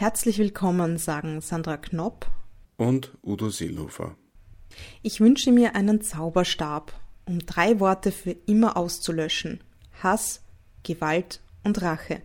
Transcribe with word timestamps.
Herzlich 0.00 0.38
willkommen, 0.38 0.96
sagen 0.96 1.40
Sandra 1.40 1.76
Knopp 1.76 2.30
und 2.76 3.18
Udo 3.20 3.50
Seelhofer. 3.50 4.14
Ich 5.02 5.18
wünsche 5.18 5.50
mir 5.50 5.74
einen 5.74 6.02
Zauberstab, 6.02 6.92
um 7.26 7.40
drei 7.40 7.80
Worte 7.80 8.12
für 8.12 8.30
immer 8.46 8.76
auszulöschen. 8.76 9.58
Hass, 10.00 10.42
Gewalt 10.84 11.40
und 11.64 11.82
Rache. 11.82 12.22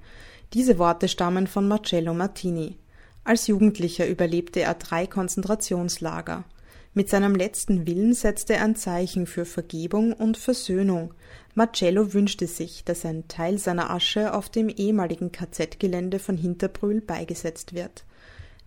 Diese 0.54 0.78
Worte 0.78 1.08
stammen 1.08 1.48
von 1.48 1.68
Marcello 1.68 2.14
Martini. 2.14 2.78
Als 3.24 3.48
Jugendlicher 3.48 4.08
überlebte 4.08 4.62
er 4.62 4.76
drei 4.76 5.08
Konzentrationslager. 5.08 6.44
Mit 6.94 7.10
seinem 7.10 7.34
letzten 7.34 7.88
Willen 7.88 8.14
setzte 8.14 8.54
er 8.54 8.66
ein 8.66 8.76
Zeichen 8.76 9.26
für 9.26 9.46
Vergebung 9.46 10.14
und 10.14 10.38
Versöhnung. 10.38 11.16
Marcello 11.56 12.14
wünschte 12.14 12.48
sich, 12.48 12.84
dass 12.84 13.06
ein 13.06 13.28
Teil 13.28 13.60
seiner 13.60 13.92
Asche 13.92 14.34
auf 14.34 14.50
dem 14.50 14.70
ehemaligen 14.70 15.32
KZ-Gelände 15.32 16.18
von 16.18 16.36
Hinterbrühl 16.36 17.00
beigesetzt 17.00 17.76
wird. 17.76 18.06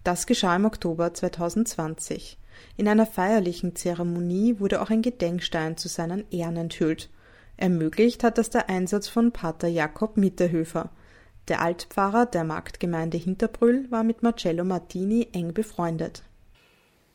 Das 0.05 0.27
geschah 0.27 0.55
im 0.55 0.67
Oktober 0.67 1.13
2020. 1.13 2.39
In 2.77 2.87
einer 2.87 3.07
feierlichen 3.07 3.75
Zeremonie 3.75 4.61
wurde 4.61 4.81
auch 4.81 4.91
ein 4.91 5.03
Gedenkstein 5.03 5.77
zu 5.77 5.89
seinen 5.89 6.31
Ehren 6.31 6.57
enthüllt. 6.57 7.11
Ermöglicht 7.57 8.23
hat 8.23 8.39
das 8.39 8.51
der 8.51 8.69
Einsatz 8.69 9.09
von 9.09 9.33
Pater 9.33 9.67
Jakob 9.67 10.17
Mitterhöfer. 10.17 10.91
Der 11.49 11.63
Altpfarrer 11.63 12.27
der 12.27 12.45
Marktgemeinde 12.45 13.17
Hinterbrühl 13.17 13.91
war 13.91 14.05
mit 14.05 14.23
Marcello 14.23 14.63
Martini 14.63 15.27
eng 15.33 15.53
befreundet. 15.55 16.23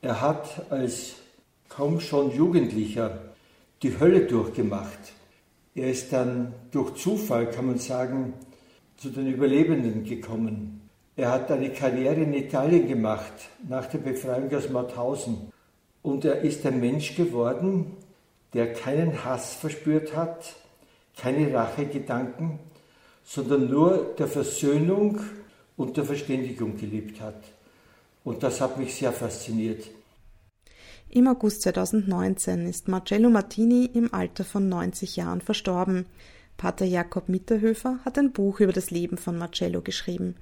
Er 0.01 0.19
hat 0.19 0.69
als 0.69 1.13
kaum 1.69 2.01
schon 2.01 2.35
Jugendlicher 2.35 3.21
die 3.83 3.97
Hölle 3.97 4.25
durchgemacht. 4.25 5.13
Er 5.73 5.89
ist 5.89 6.11
dann 6.11 6.53
durch 6.71 6.95
Zufall, 6.95 7.49
kann 7.49 7.67
man 7.67 7.77
sagen, 7.79 8.33
zu 8.97 9.09
den 9.09 9.27
Überlebenden 9.27 10.03
gekommen. 10.03 10.81
Er 11.15 11.31
hat 11.31 11.49
eine 11.49 11.71
Karriere 11.71 12.21
in 12.21 12.33
Italien 12.33 12.87
gemacht 12.87 13.33
nach 13.67 13.85
der 13.87 13.99
Befreiung 13.99 14.53
aus 14.53 14.69
Mauthausen. 14.69 15.51
Und 16.01 16.25
er 16.25 16.41
ist 16.41 16.65
ein 16.65 16.79
Mensch 16.79 17.15
geworden, 17.15 17.97
der 18.53 18.73
keinen 18.73 19.23
Hass 19.23 19.55
verspürt 19.55 20.15
hat, 20.15 20.55
keine 21.17 21.53
Rachegedanken, 21.53 22.59
sondern 23.23 23.69
nur 23.69 24.13
der 24.17 24.27
Versöhnung 24.27 25.19
und 25.77 25.95
der 25.95 26.05
Verständigung 26.05 26.77
gelebt 26.77 27.21
hat. 27.21 27.43
Und 28.23 28.43
das 28.43 28.59
hat 28.59 28.77
mich 28.77 28.93
sehr 28.93 29.13
fasziniert. 29.13 29.85
Im 31.13 31.27
August 31.27 31.63
2019 31.63 32.65
ist 32.67 32.87
Marcello 32.87 33.29
Martini 33.29 33.83
im 33.83 34.13
Alter 34.13 34.45
von 34.45 34.69
90 34.69 35.17
Jahren 35.17 35.41
verstorben. 35.41 36.05
Pater 36.55 36.85
Jakob 36.85 37.27
Mitterhöfer 37.27 37.99
hat 38.05 38.17
ein 38.17 38.31
Buch 38.31 38.61
über 38.61 38.71
das 38.71 38.91
Leben 38.91 39.17
von 39.17 39.37
Marcello 39.37 39.81
geschrieben. 39.81 40.35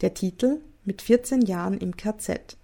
Der 0.00 0.14
Titel 0.14 0.62
Mit 0.86 1.02
14 1.02 1.42
Jahren 1.42 1.76
im 1.76 1.98
KZ. 1.98 2.56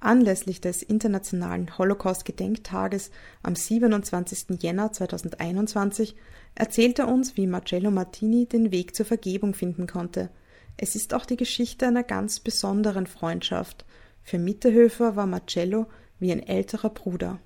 Anlässlich 0.00 0.60
des 0.60 0.82
Internationalen 0.82 1.78
Holocaust-Gedenktages 1.78 3.12
am 3.40 3.54
27. 3.54 4.60
Jänner 4.60 4.90
2021 4.90 6.16
erzählt 6.56 6.98
er 6.98 7.06
uns, 7.06 7.36
wie 7.36 7.46
Marcello 7.46 7.92
Martini 7.92 8.46
den 8.46 8.72
Weg 8.72 8.96
zur 8.96 9.06
Vergebung 9.06 9.54
finden 9.54 9.86
konnte. 9.86 10.28
Es 10.76 10.96
ist 10.96 11.14
auch 11.14 11.24
die 11.24 11.36
Geschichte 11.36 11.86
einer 11.86 12.02
ganz 12.02 12.40
besonderen 12.40 13.06
Freundschaft. 13.06 13.84
Für 14.24 14.40
Mitterhöfer 14.40 15.14
war 15.14 15.26
Marcello 15.26 15.86
wie 16.18 16.32
ein 16.32 16.46
älterer 16.46 16.90
Bruder. 16.90 17.38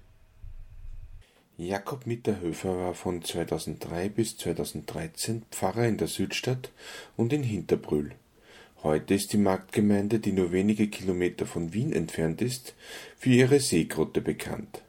Jakob 1.56 2.06
Mitterhöfer 2.06 2.76
war 2.76 2.94
von 2.94 3.22
2003 3.22 4.08
bis 4.08 4.38
2013 4.38 5.42
Pfarrer 5.50 5.86
in 5.86 5.98
der 5.98 6.08
Südstadt 6.08 6.70
und 7.16 7.32
in 7.32 7.42
Hinterbrühl. 7.42 8.12
Heute 8.82 9.12
ist 9.12 9.34
die 9.34 9.38
Marktgemeinde, 9.38 10.20
die 10.20 10.32
nur 10.32 10.52
wenige 10.52 10.88
Kilometer 10.88 11.44
von 11.44 11.74
Wien 11.74 11.92
entfernt 11.92 12.40
ist, 12.40 12.74
für 13.18 13.28
ihre 13.28 13.60
Seegrotte 13.60 14.22
bekannt. 14.22 14.80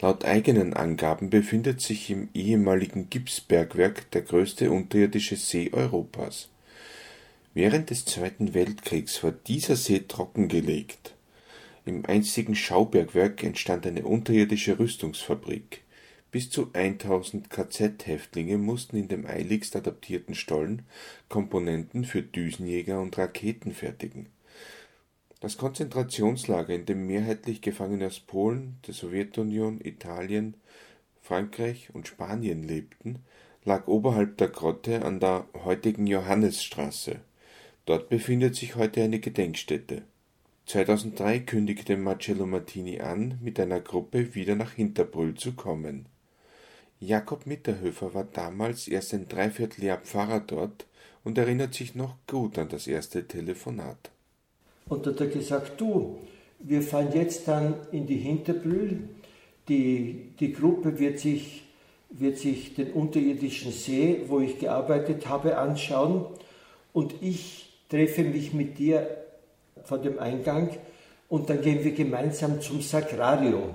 Laut 0.00 0.24
eigenen 0.24 0.72
Angaben 0.72 1.28
befindet 1.28 1.82
sich 1.82 2.08
im 2.08 2.30
ehemaligen 2.32 3.10
Gipsbergwerk 3.10 4.10
der 4.12 4.22
größte 4.22 4.70
unterirdische 4.70 5.36
See 5.36 5.70
Europas. 5.74 6.48
Während 7.52 7.90
des 7.90 8.06
Zweiten 8.06 8.54
Weltkriegs 8.54 9.22
war 9.22 9.32
dieser 9.32 9.76
See 9.76 10.00
trockengelegt. 10.08 11.14
Im 11.86 12.04
einstigen 12.04 12.54
Schaubergwerk 12.54 13.42
entstand 13.42 13.86
eine 13.86 14.04
unterirdische 14.04 14.78
Rüstungsfabrik. 14.78 15.82
Bis 16.30 16.50
zu 16.50 16.70
1000 16.74 17.48
KZ-Häftlinge 17.48 18.58
mussten 18.58 18.96
in 18.96 19.08
dem 19.08 19.24
eiligst 19.24 19.74
adaptierten 19.74 20.34
Stollen 20.34 20.82
Komponenten 21.30 22.04
für 22.04 22.22
Düsenjäger 22.22 23.00
und 23.00 23.16
Raketen 23.16 23.72
fertigen. 23.72 24.26
Das 25.40 25.56
Konzentrationslager, 25.56 26.74
in 26.74 26.84
dem 26.84 27.06
mehrheitlich 27.06 27.62
Gefangene 27.62 28.08
aus 28.08 28.20
Polen, 28.20 28.76
der 28.86 28.92
Sowjetunion, 28.92 29.80
Italien, 29.82 30.54
Frankreich 31.22 31.88
und 31.94 32.06
Spanien 32.06 32.62
lebten, 32.62 33.20
lag 33.64 33.88
oberhalb 33.88 34.36
der 34.36 34.48
Grotte 34.48 35.02
an 35.02 35.18
der 35.18 35.46
heutigen 35.64 36.06
Johannesstraße. 36.06 37.20
Dort 37.86 38.10
befindet 38.10 38.54
sich 38.54 38.76
heute 38.76 39.02
eine 39.02 39.18
Gedenkstätte 39.18 40.02
2003 40.70 41.40
kündigte 41.40 41.96
Marcello 41.96 42.46
Martini 42.46 43.00
an, 43.00 43.40
mit 43.42 43.58
einer 43.58 43.80
Gruppe 43.80 44.36
wieder 44.36 44.54
nach 44.54 44.70
Hinterbrühl 44.70 45.34
zu 45.34 45.54
kommen. 45.54 46.06
Jakob 47.00 47.44
Mitterhöfer 47.44 48.14
war 48.14 48.22
damals 48.22 48.86
erst 48.86 49.12
ein 49.12 49.26
Dreivierteljahr 49.26 49.98
Pfarrer 49.98 50.38
dort 50.38 50.86
und 51.24 51.38
erinnert 51.38 51.74
sich 51.74 51.96
noch 51.96 52.14
gut 52.28 52.56
an 52.56 52.68
das 52.68 52.86
erste 52.86 53.26
Telefonat. 53.26 54.12
Und 54.88 55.06
da 55.06 55.10
hat 55.10 55.20
er 55.20 55.26
gesagt, 55.26 55.80
du, 55.80 56.18
wir 56.60 56.82
fahren 56.82 57.08
jetzt 57.14 57.48
dann 57.48 57.74
in 57.90 58.06
die 58.06 58.18
Hinterbrühl, 58.18 59.08
die, 59.68 60.28
die 60.38 60.52
Gruppe 60.52 61.00
wird 61.00 61.18
sich, 61.18 61.64
wird 62.10 62.38
sich 62.38 62.76
den 62.76 62.92
unterirdischen 62.92 63.72
See, 63.72 64.20
wo 64.28 64.38
ich 64.38 64.60
gearbeitet 64.60 65.28
habe, 65.28 65.58
anschauen 65.58 66.26
und 66.92 67.12
ich 67.20 67.72
treffe 67.88 68.22
mich 68.22 68.52
mit 68.52 68.78
dir 68.78 69.16
vor 69.84 69.98
dem 69.98 70.18
Eingang 70.18 70.70
und 71.28 71.48
dann 71.48 71.60
gehen 71.60 71.84
wir 71.84 71.92
gemeinsam 71.92 72.60
zum 72.60 72.80
Sagrario. 72.80 73.74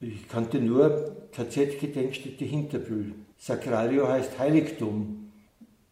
Ich 0.00 0.28
kannte 0.28 0.58
nur 0.58 1.16
KZ-Gedenkstätte 1.32 2.44
Hinterbühl. 2.44 3.14
Sagrario 3.38 4.08
heißt 4.08 4.38
Heiligtum. 4.38 5.30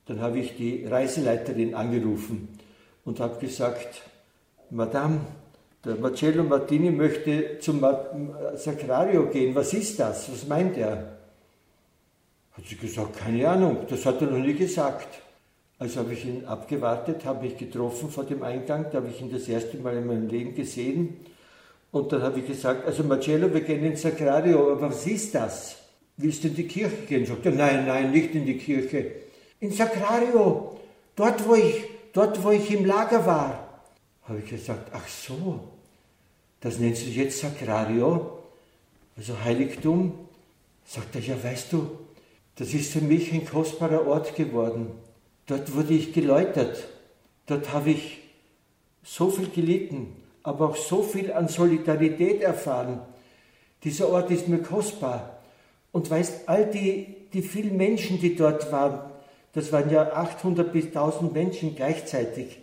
Dann 0.07 0.21
habe 0.21 0.41
ich 0.41 0.57
die 0.57 0.85
Reiseleiterin 0.85 1.75
angerufen 1.75 2.49
und 3.05 3.21
habe 3.21 3.39
gesagt, 3.41 4.03
Madame, 4.71 5.21
der 5.85 5.97
Marcello 5.97 6.45
Martini 6.45 6.91
möchte 6.91 7.59
zum 7.61 7.85
Sagrario 8.57 9.27
gehen. 9.31 9.55
Was 9.55 9.73
ist 9.73 9.99
das? 9.99 10.31
Was 10.31 10.47
meint 10.47 10.77
er? 10.77 11.17
Hat 12.53 12.65
sie 12.67 12.77
gesagt, 12.77 13.17
keine 13.17 13.49
Ahnung, 13.49 13.87
das 13.89 14.05
hat 14.05 14.21
er 14.21 14.29
noch 14.29 14.45
nie 14.45 14.55
gesagt. 14.55 15.23
Also 15.81 16.01
habe 16.01 16.13
ich 16.13 16.27
ihn 16.27 16.45
abgewartet, 16.45 17.25
habe 17.25 17.47
mich 17.47 17.57
getroffen 17.57 18.11
vor 18.11 18.25
dem 18.25 18.43
Eingang, 18.43 18.89
da 18.93 18.99
habe 18.99 19.09
ich 19.09 19.19
ihn 19.23 19.33
das 19.33 19.49
erste 19.49 19.79
Mal 19.79 19.97
in 19.97 20.07
meinem 20.07 20.29
Leben 20.29 20.55
gesehen. 20.55 21.17
Und 21.91 22.13
dann 22.13 22.23
habe 22.23 22.41
ich 22.41 22.47
gesagt, 22.47 22.87
also 22.87 23.03
Marcello, 23.03 23.53
wir 23.53 23.63
gehen 23.63 23.83
ins 23.83 24.03
Sagrario, 24.03 24.73
aber 24.73 24.91
was 24.91 25.07
ist 25.07 25.35
das? 25.35 25.79
Willst 26.19 26.45
du 26.45 26.49
in 26.49 26.55
die 26.55 26.69
Kirche 26.69 27.07
gehen? 27.09 27.25
Sagt 27.25 27.47
er, 27.47 27.53
nein, 27.53 27.87
nein, 27.87 28.11
nicht 28.11 28.35
in 28.35 28.45
die 28.45 28.59
Kirche. 28.59 29.11
In 29.59 29.73
Sagrario, 29.73 30.79
dort 31.17 31.49
wo 31.49 31.55
ich, 31.55 31.83
dort 32.13 32.45
wo 32.45 32.51
ich 32.51 32.71
im 32.71 32.85
Lager 32.85 33.25
war. 33.25 33.81
Habe 34.25 34.41
ich 34.41 34.51
gesagt, 34.51 34.91
ach 34.93 35.09
so, 35.09 35.61
das 36.61 36.79
nennst 36.79 37.07
du 37.07 37.11
jetzt 37.11 37.41
Sagrario, 37.41 38.39
also 39.17 39.35
Heiligtum? 39.43 40.13
Sagt 40.85 41.15
er, 41.15 41.23
ja 41.23 41.43
weißt 41.43 41.73
du, 41.73 41.89
das 42.57 42.75
ist 42.75 42.93
für 42.93 43.01
mich 43.01 43.33
ein 43.33 43.47
kostbarer 43.47 44.07
Ort 44.07 44.37
geworden. 44.37 44.91
Dort 45.51 45.75
wurde 45.75 45.95
ich 45.95 46.13
geläutert. 46.13 46.87
Dort 47.47 47.73
habe 47.73 47.91
ich 47.91 48.21
so 49.03 49.31
viel 49.31 49.49
gelitten, 49.49 50.15
aber 50.45 50.69
auch 50.69 50.77
so 50.77 51.03
viel 51.03 51.33
an 51.33 51.49
Solidarität 51.49 52.41
erfahren. 52.41 53.01
Dieser 53.83 54.11
Ort 54.11 54.31
ist 54.31 54.47
mir 54.47 54.61
kostbar. 54.63 55.41
Und 55.91 56.09
weißt, 56.09 56.49
all 56.49 56.67
die, 56.67 57.17
die 57.33 57.43
vielen 57.43 57.77
Menschen, 57.77 58.21
die 58.21 58.37
dort 58.37 58.71
waren, 58.71 59.11
das 59.53 59.73
waren 59.73 59.91
ja 59.91 60.13
800 60.13 60.73
bis 60.73 60.87
1000 60.87 61.33
Menschen 61.33 61.75
gleichzeitig, 61.75 62.61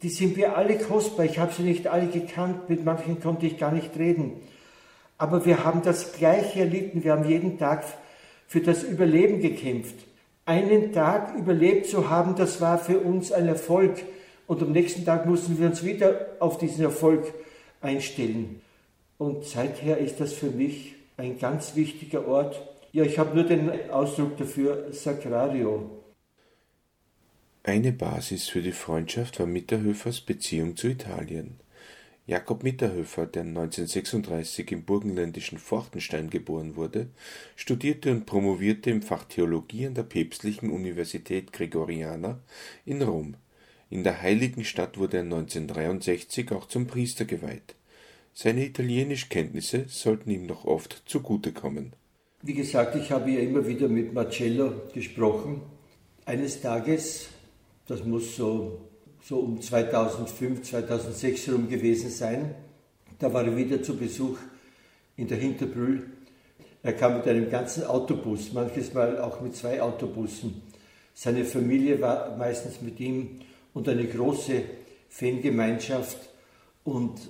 die 0.00 0.08
sind 0.08 0.38
mir 0.38 0.56
alle 0.56 0.78
kostbar. 0.78 1.26
Ich 1.26 1.38
habe 1.38 1.52
sie 1.52 1.64
nicht 1.64 1.86
alle 1.86 2.06
gekannt, 2.06 2.70
mit 2.70 2.82
manchen 2.82 3.20
konnte 3.20 3.44
ich 3.44 3.58
gar 3.58 3.72
nicht 3.72 3.94
reden. 3.98 4.40
Aber 5.18 5.44
wir 5.44 5.66
haben 5.66 5.82
das 5.82 6.14
Gleiche 6.14 6.60
erlitten. 6.60 7.04
Wir 7.04 7.12
haben 7.12 7.28
jeden 7.28 7.58
Tag 7.58 7.84
für 8.46 8.62
das 8.62 8.84
Überleben 8.84 9.42
gekämpft 9.42 10.06
einen 10.50 10.92
Tag 10.92 11.36
überlebt 11.36 11.86
zu 11.86 12.10
haben, 12.10 12.34
das 12.34 12.60
war 12.60 12.76
für 12.76 12.98
uns 12.98 13.30
ein 13.30 13.46
Erfolg. 13.46 14.02
Und 14.48 14.60
am 14.62 14.72
nächsten 14.72 15.04
Tag 15.04 15.24
mussten 15.24 15.60
wir 15.60 15.68
uns 15.68 15.84
wieder 15.84 16.26
auf 16.40 16.58
diesen 16.58 16.82
Erfolg 16.82 17.32
einstellen. 17.80 18.60
Und 19.16 19.44
seither 19.44 19.98
ist 19.98 20.18
das 20.18 20.32
für 20.32 20.50
mich 20.50 20.96
ein 21.16 21.38
ganz 21.38 21.76
wichtiger 21.76 22.26
Ort. 22.26 22.60
Ja, 22.90 23.04
ich 23.04 23.16
habe 23.20 23.36
nur 23.36 23.44
den 23.44 23.70
Ausdruck 23.90 24.38
dafür, 24.38 24.88
Sacrario. 24.90 25.88
Eine 27.62 27.92
Basis 27.92 28.48
für 28.48 28.62
die 28.62 28.72
Freundschaft 28.72 29.38
war 29.38 29.46
Mitterhöfers 29.46 30.20
Beziehung 30.20 30.76
zu 30.76 30.88
Italien. 30.88 31.60
Jakob 32.26 32.62
Mitterhöfer, 32.62 33.26
der 33.26 33.42
1936 33.42 34.70
im 34.72 34.84
burgenländischen 34.84 35.58
Forchtenstein 35.58 36.30
geboren 36.30 36.76
wurde, 36.76 37.08
studierte 37.56 38.12
und 38.12 38.26
promovierte 38.26 38.90
im 38.90 39.02
Fach 39.02 39.24
Theologie 39.24 39.86
an 39.86 39.94
der 39.94 40.04
Päpstlichen 40.04 40.70
Universität 40.70 41.52
Gregoriana 41.52 42.40
in 42.86 43.02
Rom. 43.02 43.34
In 43.88 44.04
der 44.04 44.22
Heiligen 44.22 44.64
Stadt 44.64 44.98
wurde 44.98 45.18
er 45.18 45.24
1963 45.24 46.52
auch 46.52 46.66
zum 46.66 46.86
Priester 46.86 47.24
geweiht. 47.24 47.74
Seine 48.32 48.64
Italienischkenntnisse 48.64 49.86
sollten 49.88 50.30
ihm 50.30 50.46
noch 50.46 50.64
oft 50.64 51.02
zugutekommen. 51.06 51.94
Wie 52.42 52.54
gesagt, 52.54 52.94
ich 52.94 53.10
habe 53.10 53.32
ja 53.32 53.40
immer 53.40 53.66
wieder 53.66 53.88
mit 53.88 54.14
Marcello 54.14 54.82
gesprochen. 54.94 55.62
Eines 56.24 56.60
Tages, 56.60 57.28
das 57.86 58.04
muss 58.04 58.36
so 58.36 58.89
so 59.22 59.38
um 59.38 59.60
2005, 59.60 60.62
2006 60.62 61.46
herum 61.46 61.68
gewesen 61.68 62.10
sein. 62.10 62.54
Da 63.18 63.32
war 63.32 63.44
er 63.44 63.56
wieder 63.56 63.82
zu 63.82 63.96
Besuch 63.96 64.38
in 65.16 65.28
der 65.28 65.38
Hinterbrühl. 65.38 66.10
Er 66.82 66.94
kam 66.94 67.18
mit 67.18 67.26
einem 67.28 67.50
ganzen 67.50 67.84
Autobus, 67.84 68.52
manches 68.52 68.94
Mal 68.94 69.20
auch 69.20 69.40
mit 69.40 69.54
zwei 69.54 69.82
Autobussen. 69.82 70.62
Seine 71.14 71.44
Familie 71.44 72.00
war 72.00 72.36
meistens 72.36 72.80
mit 72.80 72.98
ihm 73.00 73.40
und 73.74 73.88
eine 73.88 74.06
große 74.06 74.62
Fangemeinschaft 75.10 76.30
und 76.84 77.20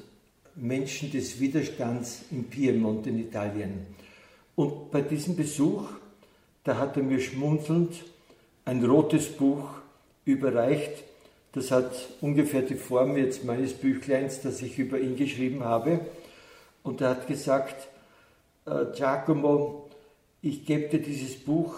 Menschen 0.54 1.10
des 1.10 1.40
Widerstands 1.40 2.22
im 2.30 2.44
Piemont 2.44 3.06
in 3.06 3.18
Italien. 3.18 3.86
Und 4.54 4.90
bei 4.90 5.00
diesem 5.00 5.34
Besuch, 5.34 5.88
da 6.62 6.78
hat 6.78 6.96
er 6.96 7.02
mir 7.02 7.18
schmunzelnd 7.18 8.04
ein 8.64 8.84
rotes 8.84 9.28
Buch 9.28 9.64
überreicht, 10.24 11.02
das 11.52 11.70
hat 11.70 11.92
ungefähr 12.20 12.62
die 12.62 12.76
Form 12.76 13.16
jetzt 13.16 13.44
meines 13.44 13.74
Büchleins, 13.74 14.40
das 14.40 14.62
ich 14.62 14.78
über 14.78 14.98
ihn 14.98 15.16
geschrieben 15.16 15.64
habe. 15.64 16.00
Und 16.82 17.00
er 17.00 17.10
hat 17.10 17.26
gesagt, 17.26 17.88
äh, 18.66 18.86
Giacomo, 18.94 19.88
ich 20.42 20.64
gebe 20.64 20.88
dir 20.88 21.02
dieses 21.02 21.36
Buch, 21.36 21.74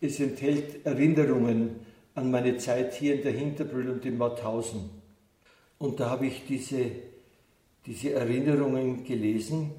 es 0.00 0.20
enthält 0.20 0.84
Erinnerungen 0.84 1.80
an 2.14 2.30
meine 2.30 2.58
Zeit 2.58 2.94
hier 2.94 3.14
in 3.14 3.22
der 3.22 3.32
Hinterbrühl 3.32 3.90
und 3.90 4.04
in 4.04 4.18
Mauthausen. 4.18 4.90
Und 5.78 6.00
da 6.00 6.10
habe 6.10 6.26
ich 6.26 6.44
diese, 6.46 6.90
diese 7.86 8.12
Erinnerungen 8.12 9.04
gelesen. 9.04 9.72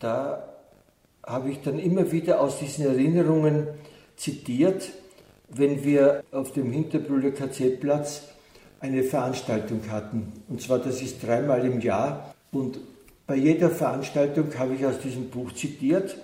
Da 0.00 0.56
habe 1.24 1.50
ich 1.50 1.60
dann 1.60 1.78
immer 1.78 2.10
wieder 2.12 2.40
aus 2.40 2.58
diesen 2.58 2.86
Erinnerungen 2.86 3.68
zitiert, 4.16 4.90
wenn 5.48 5.84
wir 5.84 6.24
auf 6.32 6.52
dem 6.52 6.72
Hinterbrühler 6.72 7.30
KZ-Platz 7.30 8.22
eine 8.80 9.02
Veranstaltung 9.02 9.80
hatten. 9.90 10.32
Und 10.48 10.60
zwar, 10.60 10.78
das 10.78 11.02
ist 11.02 11.22
dreimal 11.22 11.64
im 11.64 11.80
Jahr. 11.80 12.34
Und 12.52 12.78
bei 13.26 13.36
jeder 13.36 13.70
Veranstaltung 13.70 14.46
habe 14.58 14.74
ich 14.74 14.86
aus 14.86 15.00
diesem 15.00 15.30
Buch 15.30 15.52
zitiert. 15.52 16.16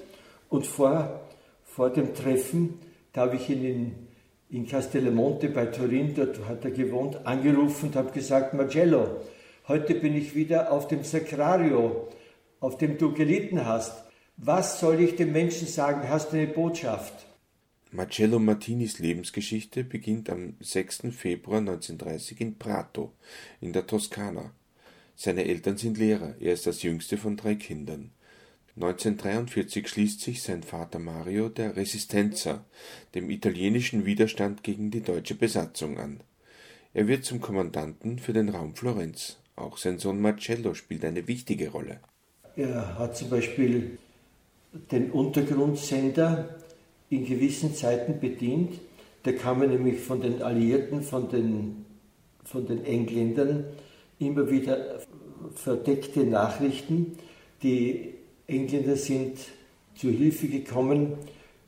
Und 0.49 0.66
vor, 0.66 1.20
vor 1.64 1.90
dem 1.90 2.14
Treffen, 2.14 2.78
da 3.12 3.22
habe 3.22 3.37
ich 3.37 3.49
ihn 3.49 3.64
in, 3.64 3.93
in 4.50 4.66
Castellamonte 4.66 5.49
bei 5.49 5.66
Turin, 5.66 6.14
dort 6.14 6.46
hat 6.46 6.64
er 6.64 6.70
gewohnt, 6.70 7.26
angerufen 7.26 7.87
und 7.87 7.96
habe 7.96 8.12
gesagt, 8.12 8.52
Marcello, 8.52 9.22
heute 9.66 9.94
bin 9.94 10.14
ich 10.14 10.34
wieder 10.34 10.70
auf 10.70 10.88
dem 10.88 11.04
Sacrario, 11.04 12.08
auf 12.60 12.76
dem 12.76 12.99
du 12.99 13.12
gelitten 13.14 13.64
hast. 13.64 14.04
Was 14.37 14.78
soll 14.81 15.00
ich 15.00 15.16
den 15.16 15.32
Menschen 15.32 15.66
sagen? 15.66 16.08
Hast 16.08 16.32
du 16.32 16.37
eine 16.37 16.46
Botschaft? 16.46 17.14
Marcello 17.94 18.38
Martinis 18.38 19.00
Lebensgeschichte 19.00 19.84
beginnt 19.84 20.30
am 20.30 20.54
6. 20.60 21.08
Februar 21.10 21.58
1930 21.58 22.40
in 22.40 22.54
Prato 22.56 23.12
in 23.60 23.74
der 23.74 23.86
Toskana. 23.86 24.54
Seine 25.14 25.44
Eltern 25.44 25.76
sind 25.76 25.98
Lehrer, 25.98 26.34
er 26.40 26.54
ist 26.54 26.66
das 26.66 26.82
jüngste 26.82 27.18
von 27.18 27.36
drei 27.36 27.54
Kindern. 27.54 28.10
1943 28.76 29.86
schließt 29.86 30.22
sich 30.22 30.40
sein 30.42 30.62
Vater 30.62 30.98
Mario 30.98 31.50
der 31.50 31.76
Resistenza, 31.76 32.64
dem 33.14 33.28
italienischen 33.28 34.06
Widerstand 34.06 34.62
gegen 34.62 34.90
die 34.90 35.02
deutsche 35.02 35.34
Besatzung 35.34 35.98
an. 35.98 36.20
Er 36.94 37.08
wird 37.08 37.26
zum 37.26 37.42
Kommandanten 37.42 38.18
für 38.18 38.32
den 38.32 38.48
Raum 38.48 38.74
Florenz. 38.74 39.36
Auch 39.54 39.76
sein 39.76 39.98
Sohn 39.98 40.18
Marcello 40.18 40.72
spielt 40.72 41.04
eine 41.04 41.28
wichtige 41.28 41.68
Rolle. 41.68 42.00
Er 42.56 42.98
hat 42.98 43.18
zum 43.18 43.28
Beispiel 43.28 43.98
den 44.90 45.10
Untergrundsender 45.10 46.62
in 47.12 47.26
gewissen 47.26 47.75
Zeiten 47.75 48.19
bedient. 48.20 48.81
Da 49.23 49.32
kamen 49.32 49.69
nämlich 49.70 50.00
von 50.00 50.23
den 50.23 50.43
Alliierten, 50.43 51.03
von 51.03 51.29
den, 51.29 51.85
von 52.43 52.67
den 52.67 52.85
Engländern 52.85 53.64
immer 54.19 54.50
wieder 54.50 55.00
verdeckte 55.55 56.25
Nachrichten. 56.25 57.19
Die 57.62 58.14
Engländer 58.47 58.97
sind 58.97 59.38
zu 59.94 60.09
Hilfe 60.09 60.49
gekommen 60.49 61.12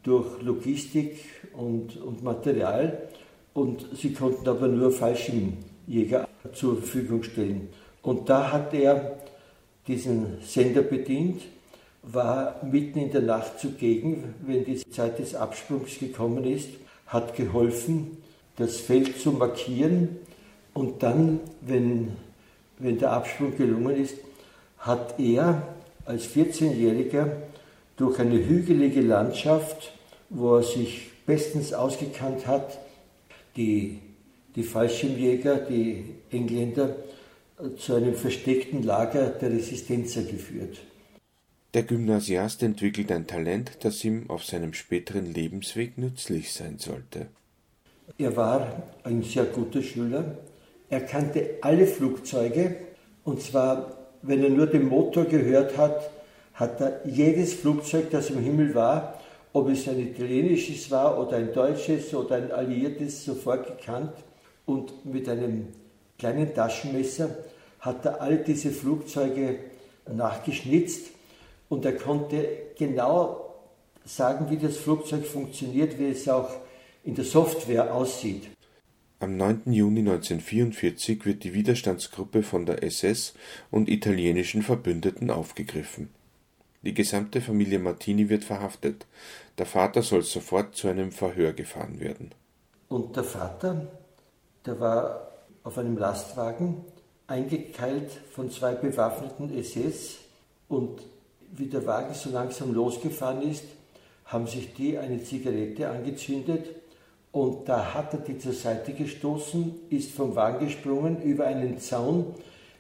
durch 0.03 0.41
Logistik 0.43 1.19
und, 1.53 1.99
und 1.99 2.23
Material 2.23 3.09
und 3.53 3.87
sie 3.95 4.15
konnten 4.15 4.49
aber 4.49 4.67
nur 4.67 4.93
Fallschirmjäger 4.93 6.27
zur 6.55 6.79
Verfügung 6.79 7.23
stellen. 7.23 7.69
Und 8.03 8.31
da 8.31 8.51
hat 8.51 8.73
er 8.73 9.19
diesen 9.87 10.39
Sender 10.41 10.83
bedient 10.83 11.43
war 12.07 12.61
mitten 12.63 12.99
in 12.99 13.11
der 13.11 13.23
Nacht 13.23 13.59
zugegen, 13.59 14.35
wenn 14.47 14.65
die 14.65 14.79
Zeit 14.91 15.19
des 15.19 15.35
Absprungs 15.35 15.99
gekommen 15.99 16.45
ist, 16.45 16.69
hat 17.07 17.37
geholfen, 17.37 18.19
das 18.57 18.77
Feld 18.77 19.19
zu 19.21 19.33
markieren 19.33 20.17
und 20.75 21.03
dann, 21.03 21.41
wenn, 21.61 22.13
wenn 22.79 22.99
der 22.99 23.13
Absprung 23.13 23.57
gelungen 23.57 23.97
ist, 23.97 24.17
hat 24.79 25.19
er 25.19 25.63
als 26.05 26.27
14-Jähriger 26.29 27.29
durch 27.97 28.19
eine 28.19 28.45
hügelige 28.45 29.01
Landschaft, 29.01 29.93
wo 30.29 30.57
er 30.57 30.63
sich 30.63 31.11
bestens 31.27 31.73
ausgekannt 31.73 32.47
hat, 32.47 32.79
die, 33.57 34.01
die 34.57 34.63
Fallschirmjäger, 34.63 35.57
die 35.57 36.05
Engländer, 36.31 36.97
zu 37.79 37.95
einem 37.95 38.15
versteckten 38.15 38.83
Lager 38.83 39.29
der 39.29 39.51
Resistenzer 39.51 40.23
geführt. 40.23 40.79
Der 41.75 41.83
Gymnasiast 41.83 42.63
entwickelt 42.63 43.11
ein 43.11 43.27
Talent, 43.27 43.79
das 43.81 44.05
ihm 44.05 44.31
auf 44.31 44.45
seinem 44.45 44.75
späteren 44.75 45.35
Lebensweg 45.35 45.99
nützlich 45.99 46.53
sein 46.53 46.79
sollte. 46.79 47.27
Er 48.17 48.37
war 48.37 48.85
ein 49.03 49.25
sehr 49.25 49.47
guter 49.47 49.83
Schüler. 49.83 50.39
Er 50.89 51.01
kannte 51.01 51.57
alle 51.63 51.89
Flugzeuge 51.89 52.77
und 53.25 53.43
zwar, 53.43 53.97
wenn 54.23 54.45
er 54.45 54.51
nur 54.51 54.69
den 54.69 54.87
Motor 54.87 55.25
gehört 55.25 55.77
hat, 55.77 56.11
hat 56.53 56.81
er 56.81 57.01
jedes 57.07 57.55
Flugzeug, 57.55 58.09
das 58.13 58.31
im 58.31 58.39
Himmel 58.39 58.77
war, 58.77 59.21
ob 59.53 59.69
es 59.69 59.89
ein 59.89 59.99
italienisches 59.99 60.93
war 60.93 61.19
oder 61.19 61.39
ein 61.39 61.53
deutsches 61.53 62.15
oder 62.15 62.37
ein 62.37 62.53
alliiertes, 62.53 63.25
sofort 63.25 63.67
gekannt. 63.67 64.13
Und 64.65 65.05
mit 65.05 65.29
einem 65.29 65.67
kleinen 66.21 66.55
Taschenmesser 66.55 67.31
hat 67.81 68.05
er 68.05 68.21
all 68.21 68.39
diese 68.39 68.71
Flugzeuge 68.71 69.59
nachgeschnitzt 70.09 71.14
und 71.69 71.85
er 71.85 71.97
konnte 71.97 72.47
genau 72.77 73.55
sagen, 74.05 74.51
wie 74.51 74.59
das 74.59 74.77
Flugzeug 74.77 75.27
funktioniert, 75.27 75.99
wie 75.99 76.09
es 76.09 76.29
auch 76.29 76.51
in 77.05 77.15
der 77.15 77.25
Software 77.25 77.95
aussieht. 77.95 78.49
Am 79.21 79.37
9. 79.37 79.73
Juni 79.73 80.01
1944 80.01 81.25
wird 81.25 81.45
die 81.45 81.55
Widerstandsgruppe 81.55 82.43
von 82.43 82.67
der 82.67 82.83
SS 82.83 83.35
und 83.71 83.89
italienischen 83.89 84.63
Verbündeten 84.63 85.31
aufgegriffen. 85.31 86.11
Die 86.83 86.93
gesamte 86.93 87.41
Familie 87.41 87.79
Martini 87.79 88.29
wird 88.29 88.45
verhaftet. 88.45 89.07
Der 89.57 89.65
Vater 89.65 90.03
soll 90.03 90.23
sofort 90.23 90.77
zu 90.77 90.89
einem 90.89 91.13
Verhör 91.13 91.55
gefahren 91.55 92.01
werden. 92.01 92.33
Und 92.89 93.17
der 93.17 93.25
Vater, 93.25 93.87
der 94.67 94.79
war 94.81 95.33
auf 95.63 95.79
einem 95.79 95.97
Lastwagen 95.97 96.85
eingekeilt 97.27 98.11
von 98.31 98.51
zwei 98.51 98.75
bewaffneten 98.75 99.57
SS 99.57 100.19
und 100.69 101.01
wie 101.57 101.67
der 101.67 101.87
Wagen 101.87 102.15
so 102.15 102.31
langsam 102.31 102.75
losgefahren 102.75 103.43
ist, 103.43 103.65
haben 104.27 104.47
sich 104.47 104.75
die 104.75 104.99
eine 104.99 105.23
Zigarette 105.23 105.89
angezündet 105.89 106.67
und 107.33 107.69
da 107.69 107.95
hat 107.95 108.13
er 108.15 108.21
die 108.21 108.39
zur 108.39 108.53
Seite 108.53 108.93
gestoßen, 108.93 109.75
ist 109.91 110.13
vom 110.13 110.35
Wagen 110.37 110.67
gesprungen 110.67 111.21
über 111.23 111.47
einen 111.47 111.79
Zaun. 111.79 112.27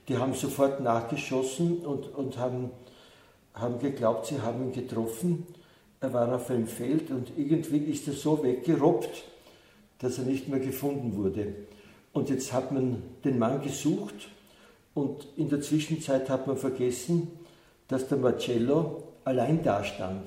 Die 0.09 0.17
haben 0.17 0.35
sofort 0.35 0.81
nachgeschossen 0.81 1.79
und, 1.79 2.15
und 2.15 2.39
haben, 2.39 2.71
haben 3.53 3.79
geglaubt, 3.79 4.27
sie 4.27 4.41
haben 4.41 4.65
ihn 4.65 4.73
getroffen. 4.73 5.47
Er 6.01 6.13
war 6.13 6.33
auf 6.35 6.51
einem 6.51 6.67
Feld 6.67 7.11
und 7.11 7.33
irgendwie 7.37 7.79
ist 7.79 8.07
er 8.07 8.15
so 8.15 8.43
weggerobbt, 8.43 9.25
dass 9.99 10.19
er 10.19 10.25
nicht 10.25 10.49
mehr 10.49 10.61
gefunden 10.61 11.17
wurde. 11.17 11.55
Und 12.13 12.31
jetzt 12.31 12.53
hat 12.53 12.71
man 12.71 13.03
den 13.25 13.39
Mann 13.39 13.61
gesucht 13.61 14.29
und 14.95 15.27
in 15.37 15.49
der 15.49 15.63
Zwischenzeit 15.63 16.29
hat 16.31 16.47
man 16.47 16.57
vergessen, 16.57 17.29
dass 17.95 18.09
der 18.09 18.19
Marcello 18.19 19.05
allein 19.23 19.63
dastand 19.63 20.27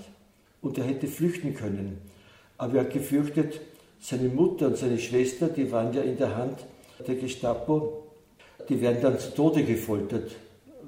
und 0.61 0.77
er 0.77 0.85
hätte 0.85 1.05
flüchten 1.05 1.53
können. 1.53 1.97
Aber 2.57 2.75
er 2.75 2.85
hat 2.85 2.93
gefürchtet, 2.93 3.59
seine 3.99 4.29
Mutter 4.29 4.67
und 4.67 4.77
seine 4.77 4.97
Schwester, 4.97 5.49
die 5.49 5.69
waren 5.69 5.93
ja 5.93 6.01
in 6.01 6.15
der 6.15 6.37
Hand 6.37 6.65
der 7.05 7.15
Gestapo, 7.15 8.03
die 8.69 8.79
werden 8.79 9.01
dann 9.01 9.19
zu 9.19 9.35
Tode 9.35 9.65
gefoltert, 9.65 10.31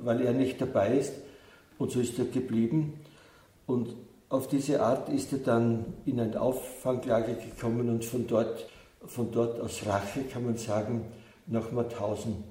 weil 0.02 0.22
er 0.22 0.32
nicht 0.32 0.62
dabei 0.62 0.96
ist. 0.96 1.12
Und 1.78 1.92
so 1.92 2.00
ist 2.00 2.18
er 2.18 2.24
geblieben. 2.24 2.94
Und 3.68 3.94
auf 4.30 4.48
diese 4.48 4.82
Art 4.82 5.10
ist 5.10 5.34
er 5.34 5.40
dann 5.40 5.84
in 6.06 6.18
ein 6.22 6.38
Auffanglager 6.38 7.34
gekommen 7.34 7.90
und 7.90 8.06
von 8.06 8.26
dort, 8.26 8.70
von 9.06 9.34
dort 9.34 9.60
aus 9.60 9.86
Rache, 9.86 10.22
kann 10.32 10.46
man 10.46 10.56
sagen, 10.56 11.04
nach 11.46 11.74
Mauthausen. 11.74 12.42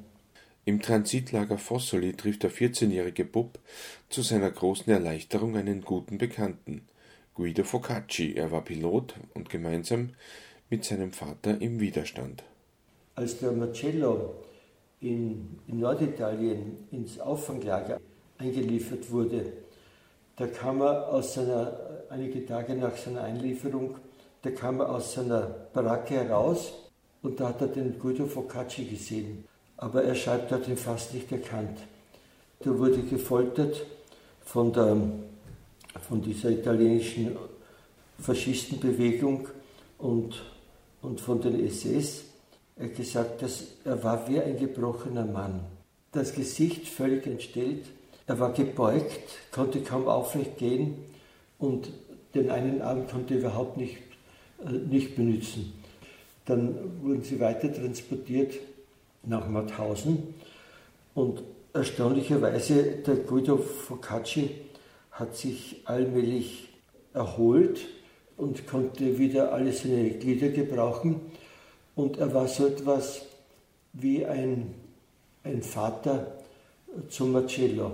Im 0.68 0.82
Transitlager 0.82 1.56
Fossoli 1.56 2.12
trifft 2.12 2.42
der 2.42 2.50
14-jährige 2.50 3.24
Bub 3.24 3.58
zu 4.10 4.20
seiner 4.20 4.50
großen 4.50 4.92
Erleichterung 4.92 5.56
einen 5.56 5.80
guten 5.80 6.18
Bekannten, 6.18 6.86
Guido 7.34 7.64
Focacci. 7.64 8.34
Er 8.34 8.52
war 8.52 8.60
Pilot 8.60 9.14
und 9.32 9.48
gemeinsam 9.48 10.10
mit 10.68 10.84
seinem 10.84 11.12
Vater 11.12 11.58
im 11.62 11.80
Widerstand. 11.80 12.44
Als 13.14 13.38
der 13.38 13.52
Marcello 13.52 14.44
in, 15.00 15.58
in 15.68 15.80
Norditalien 15.80 16.76
ins 16.90 17.18
Auffanglager 17.18 17.98
eingeliefert 18.36 19.10
wurde, 19.10 19.50
da 20.36 20.48
kam 20.48 20.82
er 20.82 21.08
aus 21.08 21.32
seiner, 21.32 22.04
einige 22.10 22.44
Tage 22.44 22.74
nach 22.74 22.94
seiner 22.94 23.22
Einlieferung, 23.22 23.96
da 24.42 24.50
kam 24.50 24.80
er 24.80 24.90
aus 24.90 25.14
seiner 25.14 25.46
Baracke 25.72 26.16
heraus 26.16 26.74
und 27.22 27.40
da 27.40 27.48
hat 27.48 27.62
er 27.62 27.68
den 27.68 27.98
Guido 27.98 28.26
Focacci 28.26 28.84
gesehen. 28.84 29.47
Aber 29.78 30.02
er 30.02 30.14
schreibt, 30.14 30.50
er 30.50 30.58
hat 30.58 30.68
ihn 30.68 30.76
fast 30.76 31.14
nicht 31.14 31.30
erkannt. 31.32 31.78
Der 32.64 32.76
wurde 32.76 32.98
gefoltert 32.98 33.84
von, 34.44 34.72
der, 34.72 34.96
von 36.06 36.20
dieser 36.20 36.50
italienischen 36.50 37.36
Faschistenbewegung 38.18 39.48
und, 39.98 40.42
und 41.00 41.20
von 41.20 41.40
den 41.40 41.64
SS. 41.64 42.24
Er 42.76 42.86
hat 42.86 42.96
gesagt, 42.96 43.42
dass 43.42 43.64
er 43.84 44.02
war 44.02 44.28
wie 44.28 44.40
ein 44.40 44.58
gebrochener 44.58 45.24
Mann. 45.24 45.60
Das 46.10 46.34
Gesicht 46.34 46.88
völlig 46.88 47.26
entstellt, 47.26 47.84
er 48.26 48.40
war 48.40 48.52
gebeugt, 48.52 49.20
konnte 49.52 49.80
kaum 49.80 50.08
aufrecht 50.08 50.58
gehen 50.58 50.96
und 51.58 51.88
den 52.34 52.50
einen 52.50 52.82
Arm 52.82 53.06
konnte 53.06 53.34
er 53.34 53.40
überhaupt 53.40 53.76
nicht, 53.76 53.98
äh, 54.66 54.72
nicht 54.72 55.14
benutzen. 55.14 55.72
Dann 56.46 56.74
wurden 57.02 57.22
sie 57.22 57.38
weiter 57.38 57.72
transportiert 57.72 58.54
nach 59.24 59.48
Mauthausen 59.48 60.34
und 61.14 61.42
erstaunlicherweise 61.72 62.82
der 63.06 63.16
Guido 63.16 63.56
Focacci 63.56 64.50
hat 65.10 65.36
sich 65.36 65.82
allmählich 65.84 66.68
erholt 67.12 67.80
und 68.36 68.66
konnte 68.66 69.18
wieder 69.18 69.52
alle 69.52 69.72
seine 69.72 70.10
Glieder 70.10 70.48
gebrauchen 70.48 71.20
und 71.94 72.18
er 72.18 72.32
war 72.32 72.46
so 72.46 72.66
etwas 72.66 73.22
wie 73.92 74.24
ein, 74.24 74.74
ein 75.42 75.62
Vater 75.62 76.38
zum 77.08 77.32
Marcello. 77.32 77.92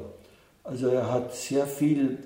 Also 0.62 0.88
er 0.88 1.10
hat 1.10 1.34
sehr 1.34 1.66
viel, 1.66 2.18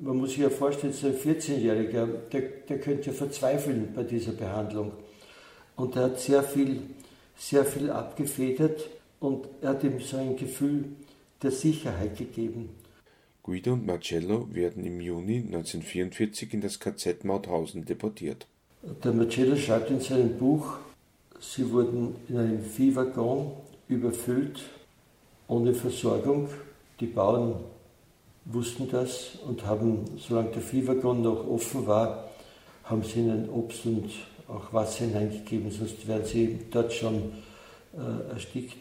man 0.00 0.16
muss 0.18 0.30
sich 0.30 0.40
ja 0.40 0.50
vorstellen, 0.50 0.92
so 0.92 1.06
ein 1.06 1.14
14-Jähriger, 1.14 2.06
der, 2.32 2.42
der 2.68 2.80
könnte 2.80 3.12
verzweifeln 3.12 3.92
bei 3.94 4.02
dieser 4.02 4.32
Behandlung. 4.32 4.92
Und 5.76 5.96
er 5.96 6.04
hat 6.04 6.20
sehr 6.20 6.42
viel, 6.42 6.82
sehr 7.38 7.64
viel 7.64 7.90
abgefedert 7.90 8.88
und 9.20 9.48
er 9.62 9.70
hat 9.70 9.84
ihm 9.84 10.00
so 10.00 10.16
ein 10.16 10.36
Gefühl 10.36 10.84
der 11.42 11.52
Sicherheit 11.52 12.18
gegeben. 12.18 12.68
Guido 13.42 13.72
und 13.72 13.86
Marcello 13.86 14.48
werden 14.52 14.84
im 14.84 15.00
Juni 15.00 15.38
1944 15.38 16.52
in 16.52 16.60
das 16.60 16.78
KZ 16.78 17.24
Mauthausen 17.24 17.84
deportiert. 17.84 18.46
Der 19.02 19.12
Marcello 19.12 19.56
schreibt 19.56 19.90
in 19.90 20.00
seinem 20.00 20.36
Buch, 20.36 20.74
sie 21.40 21.70
wurden 21.70 22.16
in 22.28 22.36
einem 22.36 22.62
Viehwaggon 22.62 23.52
überfüllt, 23.88 24.60
ohne 25.46 25.72
Versorgung. 25.72 26.48
Die 27.00 27.06
Bauern 27.06 27.54
wussten 28.44 28.88
das 28.90 29.38
und 29.46 29.64
haben, 29.64 30.04
solange 30.18 30.50
der 30.50 30.62
Viehwaggon 30.62 31.22
noch 31.22 31.48
offen 31.48 31.86
war, 31.86 32.28
haben 32.84 33.02
sie 33.02 33.20
ihnen 33.20 33.48
Obst 33.48 33.86
und 33.86 34.10
auch 34.48 34.72
Wasser 34.72 35.04
hineingegeben, 35.04 35.70
sonst 35.70 36.06
wären 36.06 36.24
sie 36.24 36.58
dort 36.70 36.92
schon 36.92 37.32
äh, 37.94 38.32
erstickt. 38.32 38.78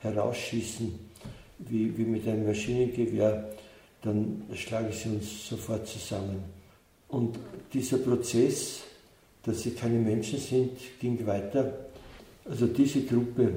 herausschießen, 0.00 0.92
wie, 1.58 1.96
wie 1.96 2.04
mit 2.04 2.26
einem 2.26 2.46
Maschinengewehr, 2.46 3.54
dann 4.02 4.42
schlagen 4.54 4.92
sie 4.92 5.10
uns 5.10 5.48
sofort 5.48 5.86
zusammen. 5.86 6.42
Und 7.08 7.38
dieser 7.72 7.98
Prozess 7.98 8.82
dass 9.44 9.62
sie 9.62 9.72
keine 9.72 9.98
Menschen 9.98 10.38
sind, 10.38 10.70
ging 11.00 11.26
weiter. 11.26 11.72
Also 12.48 12.66
diese 12.66 13.02
Gruppe, 13.02 13.52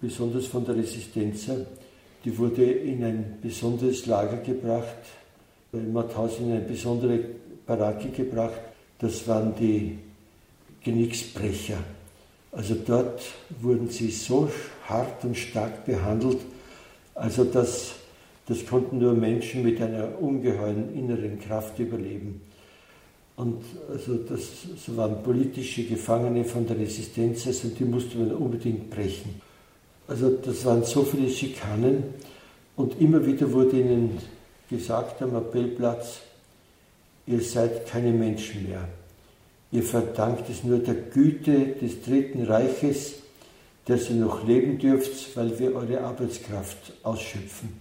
besonders 0.00 0.46
von 0.46 0.64
der 0.64 0.76
Resistenz, 0.76 1.48
die 2.24 2.36
wurde 2.36 2.64
in 2.64 3.02
ein 3.04 3.38
besonderes 3.40 4.06
Lager 4.06 4.38
gebracht, 4.38 4.98
in 5.72 5.92
Mauthausen 5.92 6.46
in 6.46 6.52
eine 6.52 6.60
besondere 6.60 7.20
Baracke 7.66 8.08
gebracht. 8.08 8.60
Das 8.98 9.26
waren 9.26 9.54
die 9.58 9.98
Genicksbrecher. 10.82 11.78
Also 12.52 12.74
dort 12.84 13.22
wurden 13.60 13.88
sie 13.88 14.10
so 14.10 14.50
hart 14.86 15.24
und 15.24 15.36
stark 15.36 15.86
behandelt, 15.86 16.38
also 17.14 17.44
das, 17.44 17.92
das 18.46 18.64
konnten 18.66 18.98
nur 18.98 19.12
Menschen 19.12 19.62
mit 19.62 19.80
einer 19.80 20.20
ungeheuren 20.20 20.94
inneren 20.94 21.38
Kraft 21.38 21.78
überleben. 21.78 22.40
Und 23.40 23.64
also 23.90 24.16
das 24.16 24.42
so 24.84 24.94
waren 24.98 25.22
politische 25.22 25.84
Gefangene 25.84 26.44
von 26.44 26.66
der 26.66 26.78
Resistenz, 26.78 27.46
also 27.46 27.68
die 27.68 27.84
musste 27.84 28.18
man 28.18 28.32
unbedingt 28.32 28.90
brechen. 28.90 29.40
Also 30.06 30.28
das 30.28 30.62
waren 30.66 30.84
so 30.84 31.04
viele 31.04 31.30
Schikanen 31.30 32.02
und 32.76 33.00
immer 33.00 33.24
wieder 33.24 33.50
wurde 33.50 33.80
ihnen 33.80 34.18
gesagt 34.68 35.22
am 35.22 35.36
Appellplatz, 35.36 36.20
ihr 37.26 37.40
seid 37.40 37.86
keine 37.86 38.12
Menschen 38.12 38.68
mehr. 38.68 38.86
Ihr 39.72 39.84
verdankt 39.84 40.50
es 40.50 40.62
nur 40.62 40.80
der 40.80 40.96
Güte 40.96 41.76
des 41.80 42.02
Dritten 42.02 42.44
Reiches, 42.44 43.14
dass 43.86 44.10
ihr 44.10 44.16
noch 44.16 44.46
leben 44.46 44.78
dürft, 44.78 45.34
weil 45.34 45.58
wir 45.58 45.74
eure 45.74 46.02
Arbeitskraft 46.02 46.92
ausschöpfen. 47.04 47.72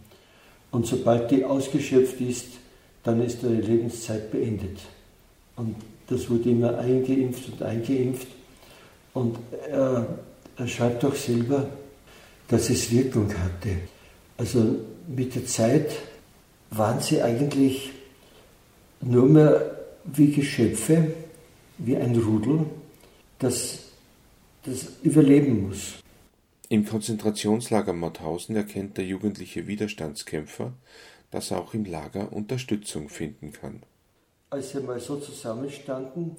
Und 0.71 0.85
sobald 0.85 1.29
die 1.31 1.43
ausgeschöpft 1.43 2.21
ist, 2.21 2.47
dann 3.03 3.21
ist 3.21 3.43
eure 3.43 3.55
Lebenszeit 3.55 4.31
beendet. 4.31 4.77
Und 5.59 5.75
das 6.07 6.29
wurde 6.29 6.49
immer 6.51 6.77
eingeimpft 6.77 7.49
und 7.51 7.61
eingeimpft. 7.61 8.27
Und 9.13 9.37
er, 9.69 10.19
er 10.55 10.67
schreibt 10.67 11.03
auch 11.03 11.15
selber, 11.15 11.69
dass 12.47 12.69
es 12.69 12.89
Wirkung 12.91 13.27
hatte. 13.37 13.75
Also 14.37 14.77
mit 15.05 15.35
der 15.35 15.45
Zeit 15.45 15.91
waren 16.71 17.01
sie 17.01 17.21
eigentlich 17.21 17.91
nur 19.01 19.25
mehr 19.25 19.79
wie 20.05 20.31
Geschöpfe, 20.31 21.11
wie 21.77 21.97
ein 21.97 22.15
Rudel, 22.15 22.65
das, 23.39 23.79
das 24.63 24.87
überleben 25.03 25.67
muss. 25.67 25.95
Im 26.69 26.85
Konzentrationslager 26.85 27.91
Mauthausen 27.93 28.55
erkennt 28.55 28.97
der 28.97 29.05
jugendliche 29.05 29.67
Widerstandskämpfer, 29.67 30.71
dass 31.31 31.51
er 31.51 31.59
auch 31.59 31.73
im 31.73 31.83
Lager 31.83 32.31
Unterstützung 32.31 33.09
finden 33.09 33.51
kann. 33.51 33.81
Als 34.49 34.71
sie 34.71 34.79
mal 34.79 34.99
so 34.99 35.17
zusammenstanden, 35.17 36.35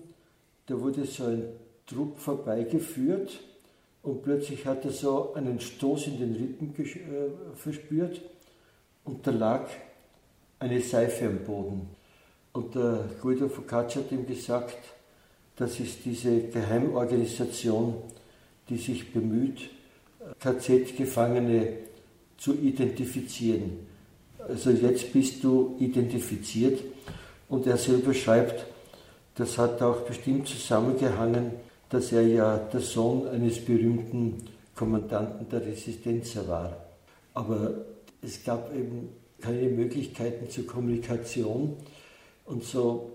da 0.67 0.81
wurde 0.81 1.05
so 1.05 1.25
ein 1.25 1.45
Trupp 1.87 2.19
vorbeigeführt 2.19 3.41
und 4.03 4.23
plötzlich 4.23 4.67
hat 4.67 4.85
er 4.85 4.91
so 4.91 5.35
einen 5.35 5.61
Stoß 5.61 6.09
in 6.09 6.19
den 6.19 6.35
Rippen 6.35 6.75
äh, 6.77 7.57
verspürt 7.57 8.21
und 9.05 9.27
da 9.27 9.31
lag 9.31 9.69
eine 10.59 10.81
Seife 10.81 11.27
am 11.27 11.39
Boden. 11.39 11.89
Und 12.53 12.75
der 12.75 13.09
Guido 13.23 13.49
Focaccia 13.49 14.03
hat 14.03 14.13
ihm 14.13 14.27
gesagt, 14.27 14.79
das 15.57 15.79
ist 15.79 16.05
diese 16.05 16.41
Geheimorganisation, 16.49 17.95
die 18.69 18.77
sich 18.77 19.13
bemüht, 19.13 19.71
KZ-Gefangene 20.39 21.75
zu 22.39 22.55
identifizieren. 22.55 23.87
Also 24.39 24.71
jetzt 24.71 25.13
bist 25.13 25.45
du 25.45 25.77
identifiziert 25.79 26.81
und 27.51 27.67
er 27.67 27.77
selber 27.77 28.15
schreibt, 28.15 28.65
das 29.35 29.59
hat 29.59 29.83
auch 29.83 30.01
bestimmt 30.03 30.49
zusammengehangen, 30.49 31.53
dass 31.91 32.13
er 32.13 32.23
ja 32.23 32.57
der 32.57 32.81
Sohn 32.81 33.29
eines 33.29 33.63
berühmten 33.63 34.49
Kommandanten 34.75 35.49
der 35.51 35.67
Resistenz 35.67 36.37
war. 36.47 36.77
Aber 37.35 37.75
es 38.23 38.43
gab 38.45 38.75
eben 38.75 39.11
keine 39.41 39.69
Möglichkeiten 39.69 40.49
zur 40.49 40.67
Kommunikation 40.67 41.77
und 42.45 42.65
so 42.65 43.11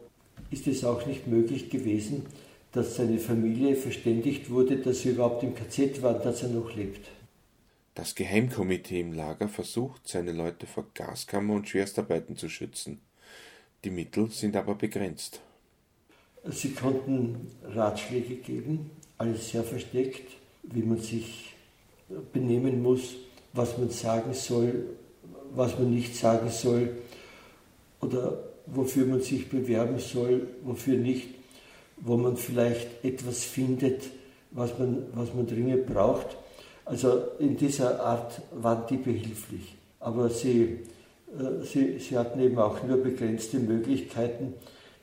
ist 0.51 0.67
es 0.67 0.83
auch 0.83 1.05
nicht 1.05 1.27
möglich 1.27 1.69
gewesen, 1.69 2.25
dass 2.71 2.95
seine 2.95 3.19
Familie 3.19 3.75
verständigt 3.75 4.49
wurde, 4.49 4.77
dass 4.77 5.05
er 5.05 5.13
überhaupt 5.13 5.43
im 5.43 5.55
KZ 5.55 6.01
war, 6.01 6.15
dass 6.15 6.43
er 6.43 6.49
noch 6.49 6.75
lebt. 6.75 7.07
Das 7.93 8.15
Geheimkomitee 8.15 8.99
im 8.99 9.13
Lager 9.13 9.47
versucht, 9.47 10.09
seine 10.09 10.33
Leute 10.33 10.67
vor 10.67 10.85
Gaskammer 10.93 11.53
und 11.53 11.69
Schwerstarbeiten 11.69 12.35
zu 12.35 12.49
schützen. 12.49 12.99
Die 13.85 13.91
Mittel 13.91 14.31
sind 14.31 14.55
aber 14.55 14.73
begrenzt. 14.73 15.41
Sie 16.49 16.71
konnten 16.71 17.51
Ratschläge 17.63 18.37
geben, 18.37 18.89
alles 19.19 19.51
sehr 19.51 19.63
versteckt, 19.63 20.33
wie 20.63 20.81
man 20.81 20.97
sich 20.97 21.53
benehmen 22.33 22.81
muss, 22.81 23.13
was 23.53 23.77
man 23.77 23.91
sagen 23.91 24.33
soll, 24.33 24.87
was 25.53 25.77
man 25.77 25.93
nicht 25.93 26.15
sagen 26.15 26.49
soll 26.49 26.97
oder 28.01 28.39
wofür 28.65 29.05
man 29.05 29.21
sich 29.21 29.49
bewerben 29.49 29.99
soll, 29.99 30.47
wofür 30.63 30.97
nicht, 30.97 31.27
wo 31.97 32.17
man 32.17 32.37
vielleicht 32.37 33.05
etwas 33.05 33.43
findet, 33.43 34.01
was 34.49 34.79
man, 34.79 35.05
was 35.13 35.31
man 35.35 35.45
dringend 35.45 35.85
braucht. 35.85 36.35
Also 36.85 37.21
in 37.37 37.55
dieser 37.55 37.99
Art 37.99 38.41
waren 38.51 38.87
die 38.89 38.97
behilflich. 38.97 39.75
Aber 39.99 40.29
sie, 40.29 40.79
sie, 41.63 41.99
sie 41.99 42.17
hatten 42.17 42.39
eben 42.39 42.57
auch 42.57 42.83
nur 42.83 43.01
begrenzte 43.01 43.57
Möglichkeiten, 43.57 44.53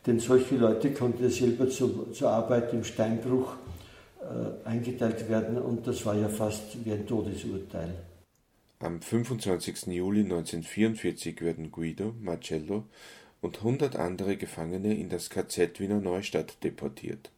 denn 0.07 0.19
solche 0.19 0.57
Leute 0.57 0.93
konnten 0.93 1.29
selber 1.31 1.69
zu, 1.69 2.11
zur 2.13 2.31
Arbeit 2.31 2.73
im 2.73 2.85
Steinbruch 2.85 3.55
äh, 4.21 4.69
eingeteilt 4.69 5.29
werden 5.29 5.59
und 5.59 5.87
das 5.87 6.05
war 6.07 6.15
ja 6.15 6.29
fast 6.29 6.85
wie 6.85 6.93
ein 6.93 7.07
Todesurteil. 7.07 7.95
Am 8.81 9.01
25. 9.01 9.87
Juli 9.87 10.21
1944 10.21 11.41
werden 11.41 11.71
Guido, 11.71 12.15
Marcello 12.21 12.85
und 13.41 13.59
100 13.59 13.97
andere 13.97 14.37
Gefangene 14.37 14.99
in 14.99 15.09
das 15.09 15.31
KZ 15.31 15.79
Wiener 15.79 16.01
Neustadt 16.01 16.63
deportiert. 16.65 17.31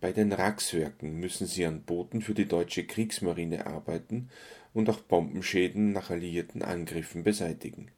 Bei 0.00 0.12
den 0.12 0.32
Rackswerken 0.32 1.18
müssen 1.18 1.46
sie 1.46 1.66
an 1.66 1.82
Booten 1.82 2.22
für 2.22 2.34
die 2.34 2.46
deutsche 2.46 2.84
Kriegsmarine 2.84 3.66
arbeiten 3.66 4.30
und 4.72 4.88
auch 4.88 5.00
Bombenschäden 5.00 5.92
nach 5.92 6.10
alliierten 6.10 6.62
Angriffen 6.62 7.22
beseitigen. 7.22 7.88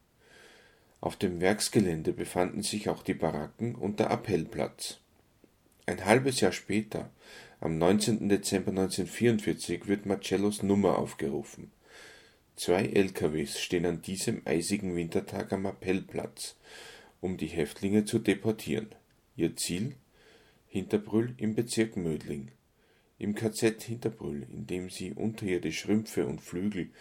Auf 1.03 1.17
dem 1.17 1.41
Werksgelände 1.41 2.13
befanden 2.13 2.63
sich 2.63 2.87
auch 2.87 3.03
die 3.03 3.13
Baracken 3.13 3.75
und 3.75 3.99
der 3.99 4.09
Appellplatz. 4.09 5.01
Ein 5.85 6.05
halbes 6.05 6.39
Jahr 6.39 6.53
später, 6.53 7.09
am 7.59 7.77
19. 7.77 8.29
Dezember 8.29 8.69
1944, 8.69 9.85
wird 9.89 10.05
Marcellos 10.05 10.63
Nummer 10.63 10.97
aufgerufen. 10.97 11.73
Zwei 12.55 12.85
LKWs 12.85 13.59
stehen 13.59 13.85
an 13.85 14.01
diesem 14.01 14.43
eisigen 14.45 14.95
Wintertag 14.95 15.51
am 15.51 15.65
Appellplatz, 15.65 16.55
um 17.19 17.35
die 17.35 17.47
Häftlinge 17.47 18.05
zu 18.05 18.17
deportieren. 18.17 18.87
Ihr 19.35 19.57
Ziel? 19.57 19.95
Hinterbrüll 20.69 21.33
im 21.35 21.53
Bezirk 21.53 21.97
Mödling. 21.97 22.53
Im 23.19 23.35
KZ 23.35 23.83
Hinterbrüll, 23.83 24.47
in 24.53 24.67
dem 24.67 24.89
sie 24.89 25.11
unterirdisch 25.11 25.85
Rümpfe 25.85 26.25
und 26.25 26.39
Flügel 26.39 26.91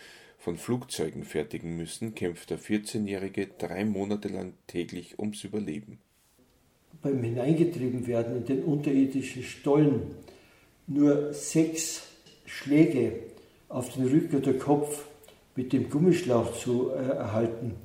von 0.43 0.57
Flugzeugen 0.57 1.23
fertigen 1.23 1.77
müssen, 1.77 2.17
kämpft 2.17 2.51
der 2.51 2.59
14-Jährige 2.59 3.47
drei 3.59 3.85
Monate 3.85 4.27
lang 4.27 4.55
täglich 4.67 5.21
ums 5.21 5.45
Überleben. 5.45 5.99
Beim 7.01 7.23
Hineingetrieben 7.23 8.09
werden 8.09 8.39
in 8.39 8.45
den 8.47 8.65
unterirdischen 8.65 9.45
Stollen 9.45 10.03
nur 10.89 11.33
sechs 11.33 12.09
Schläge 12.45 13.13
auf 13.69 13.95
den 13.95 14.09
Rücken 14.09 14.39
oder 14.39 14.55
Kopf 14.55 15.05
mit 15.55 15.73
dem 15.73 15.89
Gummischlauch 15.89 16.59
zu 16.59 16.91
äh, 16.91 16.95
erhalten, 16.95 17.77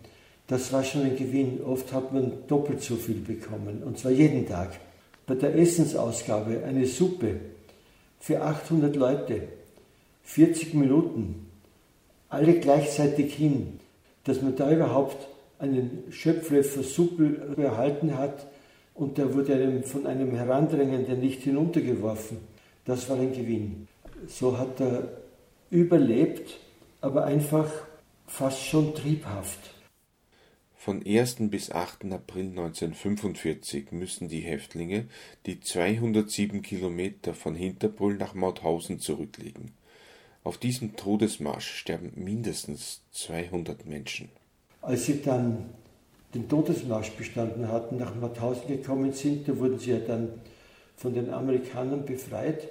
das 0.47 0.73
war 0.73 0.83
schon 0.83 1.03
ein 1.03 1.15
Gewinn. 1.15 1.61
Oft 1.61 1.93
hat 1.93 2.11
man 2.11 2.31
doppelt 2.47 2.81
so 2.81 2.95
viel 2.95 3.19
bekommen, 3.19 3.83
und 3.83 3.99
zwar 3.99 4.11
jeden 4.11 4.47
Tag. 4.47 4.79
Bei 5.27 5.35
der 5.35 5.55
Essensausgabe 5.55 6.63
eine 6.63 6.87
Suppe 6.87 7.35
für 8.19 8.41
800 8.41 8.95
Leute, 8.95 9.43
40 10.23 10.73
Minuten, 10.73 11.46
alle 12.29 12.59
gleichzeitig 12.59 13.33
hin, 13.33 13.79
dass 14.23 14.41
man 14.41 14.55
da 14.55 14.71
überhaupt 14.71 15.27
einen 15.59 16.03
Schöpflöffel 16.11 16.83
Suppe 16.83 17.55
erhalten 17.57 18.17
hat 18.17 18.47
und 18.93 19.17
der 19.17 19.33
wurde 19.33 19.53
einem 19.53 19.83
von 19.83 20.05
einem 20.05 20.35
Herandrängenden 20.35 21.19
nicht 21.19 21.43
hinuntergeworfen. 21.43 22.37
Das 22.85 23.09
war 23.09 23.17
ein 23.17 23.33
Gewinn. 23.33 23.87
So 24.27 24.57
hat 24.57 24.79
er 24.79 25.09
überlebt 25.69 26.57
aber 27.01 27.25
einfach 27.25 27.69
fast 28.25 28.63
schon 28.63 28.95
triebhaft. 28.95 29.75
Von 30.75 31.05
1. 31.05 31.49
bis 31.49 31.71
8. 31.71 32.05
April 32.05 32.49
1945 32.49 33.91
müssen 33.91 34.29
die 34.29 34.39
Häftlinge 34.39 35.07
die 35.45 35.59
207 35.59 36.61
Kilometer 36.61 37.33
von 37.33 37.55
Hinterbrüll 37.55 38.15
nach 38.15 38.33
Mauthausen 38.33 38.99
zurücklegen. 38.99 39.73
Auf 40.47 40.57
diesem 40.57 40.95
Todesmarsch 40.95 41.67
sterben 41.67 42.13
mindestens 42.15 43.01
200 43.11 43.85
Menschen. 43.85 44.29
Als 44.81 45.05
sie 45.05 45.21
dann 45.21 45.65
den 46.33 46.47
Todesmarsch 46.47 47.11
bestanden 47.11 47.67
hatten, 47.67 47.97
nach 47.97 48.15
Mauthausen 48.15 48.65
gekommen 48.65 49.11
sind, 49.11 49.45
da 49.49 49.59
wurden 49.59 49.77
sie 49.77 49.91
ja 49.91 49.99
dann 49.99 50.29
von 50.95 51.13
den 51.13 51.33
Amerikanern 51.33 52.05
befreit. 52.05 52.69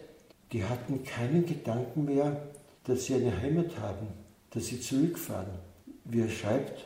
Die 0.52 0.64
hatten 0.64 1.04
keinen 1.04 1.44
Gedanken 1.44 2.06
mehr, 2.06 2.40
dass 2.84 3.04
sie 3.04 3.16
eine 3.16 3.42
Heimat 3.42 3.78
haben, 3.78 4.06
dass 4.52 4.68
sie 4.68 4.80
zurückfahren. 4.80 5.58
Wie 6.06 6.20
er 6.20 6.30
schreibt, 6.30 6.82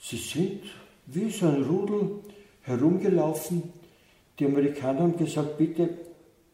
sie 0.00 0.16
sind 0.16 0.62
wie 1.04 1.28
so 1.28 1.46
ein 1.46 1.62
Rudel 1.62 2.20
herumgelaufen. 2.62 3.64
Die 4.38 4.46
Amerikaner 4.46 5.00
haben 5.00 5.18
gesagt, 5.18 5.58
bitte, 5.58 5.90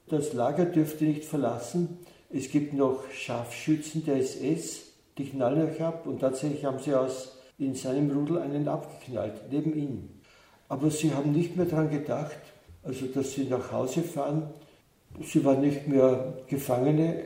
das 0.09 0.33
Lager 0.33 0.65
dürft 0.65 1.01
ihr 1.01 1.11
nicht 1.11 1.25
verlassen. 1.25 1.99
Es 2.33 2.51
gibt 2.51 2.73
noch 2.73 3.05
Scharfschützen 3.13 4.05
der 4.05 4.17
SS, 4.17 4.93
die 5.19 5.27
knallen 5.27 5.71
euch 5.71 5.81
ab. 5.83 6.07
Und 6.07 6.21
tatsächlich 6.21 6.65
haben 6.65 6.79
sie 6.79 6.95
aus 6.95 7.37
in 7.59 7.75
seinem 7.75 8.11
Rudel 8.11 8.39
einen 8.39 8.67
abgeknallt, 8.69 9.35
neben 9.51 9.77
ihm. 9.77 10.09
Aber 10.69 10.91
sie 10.91 11.13
haben 11.13 11.33
nicht 11.33 11.57
mehr 11.57 11.67
daran 11.67 11.91
gedacht, 11.91 12.39
also 12.83 13.07
dass 13.07 13.33
sie 13.33 13.45
nach 13.45 13.71
Hause 13.71 14.03
fahren. 14.03 14.49
Sie 15.23 15.45
waren 15.45 15.61
nicht 15.61 15.87
mehr 15.87 16.39
Gefangene, 16.49 17.25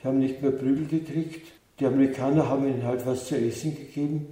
Sie 0.00 0.08
haben 0.08 0.18
nicht 0.18 0.42
mehr 0.42 0.52
Prügel 0.52 0.86
gekriegt. 0.86 1.52
Die 1.80 1.86
Amerikaner 1.86 2.48
haben 2.48 2.66
ihnen 2.66 2.84
halt 2.84 3.04
was 3.06 3.26
zu 3.26 3.36
essen 3.36 3.74
gegeben 3.74 4.28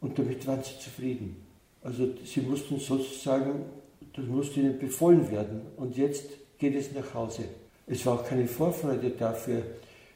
und 0.00 0.18
damit 0.18 0.46
waren 0.46 0.62
sie 0.62 0.78
zufrieden. 0.78 1.36
Also 1.82 2.08
sie 2.24 2.40
mussten 2.40 2.78
sozusagen, 2.78 3.66
das 4.14 4.24
musste 4.26 4.60
ihnen 4.60 4.78
befohlen 4.78 5.30
werden 5.30 5.62
und 5.76 5.96
jetzt 5.96 6.30
geht 6.58 6.74
es 6.74 6.92
nach 6.92 7.12
Hause. 7.14 7.44
Es 7.86 8.04
war 8.04 8.14
auch 8.14 8.24
keine 8.24 8.46
Vorfreude 8.46 9.10
dafür, 9.10 9.62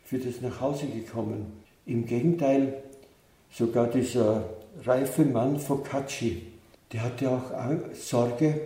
für 0.04 0.18
das 0.18 0.40
nach 0.40 0.60
Hause 0.60 0.86
gekommen. 0.86 1.52
Im 1.86 2.06
Gegenteil, 2.06 2.82
sogar 3.52 3.86
dieser 3.86 4.44
reife 4.84 5.24
Mann 5.24 5.58
Focacci, 5.58 6.42
der 6.92 7.04
hatte 7.04 7.30
auch 7.30 7.52
Sorge, 7.94 8.60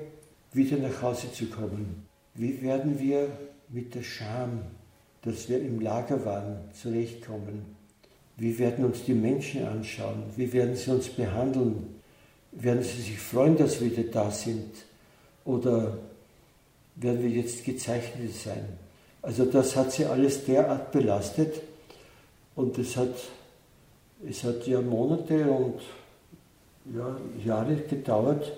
wieder 0.53 0.77
nach 0.77 1.03
Hause 1.03 1.33
zu 1.33 1.47
kommen. 1.47 2.07
Wie 2.35 2.63
werden 2.63 2.99
wir 2.99 3.29
mit 3.69 3.95
der 3.95 4.03
Scham 4.03 4.63
dass 5.25 5.49
wir 5.49 5.61
im 5.61 5.81
Lager 5.81 6.25
waren, 6.25 6.59
zurechtkommen? 6.75 7.65
Wie 8.37 8.59
werden 8.59 8.85
uns 8.85 9.05
die 9.05 9.15
Menschen 9.15 9.65
anschauen? 9.65 10.25
Wie 10.37 10.53
werden 10.53 10.77
sie 10.77 10.91
uns 10.91 11.09
behandeln? 11.09 12.01
Werden 12.53 12.83
sie 12.83 13.01
sich 13.01 13.19
freuen, 13.19 13.57
dass 13.57 13.81
wir 13.81 13.91
wieder 13.91 14.11
da 14.11 14.31
sind? 14.31 14.71
Oder 15.45 15.99
werden 16.97 17.23
wir 17.23 17.31
jetzt 17.31 17.65
gezeichnet 17.65 18.35
sein? 18.35 18.65
Also 19.25 19.47
das 19.47 19.75
hat 19.75 19.91
sie 19.93 20.05
alles 20.05 20.45
derart 20.45 20.93
belastet, 20.93 21.63
Und 22.57 22.79
es 22.79 22.97
hat, 22.97 23.17
es 24.29 24.45
hat 24.45 24.67
ja 24.67 24.81
Monate 24.81 25.51
und 25.51 25.81
ja, 26.95 27.17
Jahre 27.45 27.77
gedauert, 27.77 28.53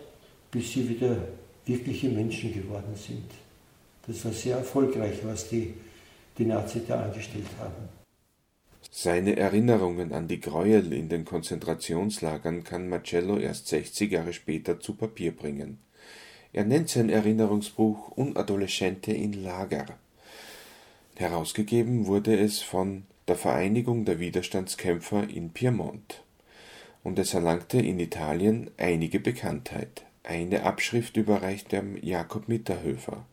bis 0.50 0.72
sie 0.72 0.88
wieder 0.88 1.16
wirkliche 1.64 2.08
Menschen 2.08 2.52
geworden 2.52 2.94
sind. 2.94 3.30
Das 4.06 4.24
war 4.24 4.32
sehr 4.32 4.58
erfolgreich, 4.58 5.18
was 5.24 5.48
die, 5.48 5.74
die 6.36 6.44
Nazis 6.44 6.82
da 6.86 7.02
angestellt 7.02 7.46
haben. 7.58 7.88
Seine 8.90 9.36
Erinnerungen 9.36 10.12
an 10.12 10.28
die 10.28 10.40
Gräuel 10.40 10.92
in 10.92 11.08
den 11.08 11.24
Konzentrationslagern 11.24 12.64
kann 12.64 12.88
Marcello 12.88 13.36
erst 13.36 13.68
60 13.68 14.12
Jahre 14.12 14.32
später 14.32 14.80
zu 14.80 14.94
Papier 14.94 15.34
bringen. 15.34 15.78
Er 16.52 16.64
nennt 16.64 16.88
sein 16.88 17.10
Erinnerungsbuch 17.10 18.16
Un 18.16 18.36
adolescente 18.36 19.12
in 19.12 19.32
Lager. 19.42 19.86
Herausgegeben 21.18 22.06
wurde 22.06 22.38
es 22.38 22.60
von 22.60 23.04
der 23.26 23.36
Vereinigung 23.36 24.04
der 24.04 24.20
Widerstandskämpfer 24.20 25.28
in 25.28 25.50
Piemont 25.50 26.22
und 27.02 27.18
es 27.18 27.34
erlangte 27.34 27.78
in 27.78 27.98
Italien 27.98 28.70
einige 28.76 29.18
Bekanntheit. 29.18 30.04
Eine 30.22 30.64
Abschrift 30.64 31.16
überreichte 31.16 31.82
Jakob 32.02 32.48
Mitterhöfer. 32.48 33.24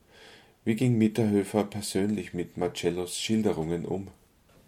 Wie 0.64 0.76
ging 0.76 0.98
Mitterhöfer 0.98 1.66
persönlich 1.66 2.34
mit 2.34 2.56
Marcellos 2.56 3.20
Schilderungen 3.20 3.86
um? 3.86 4.08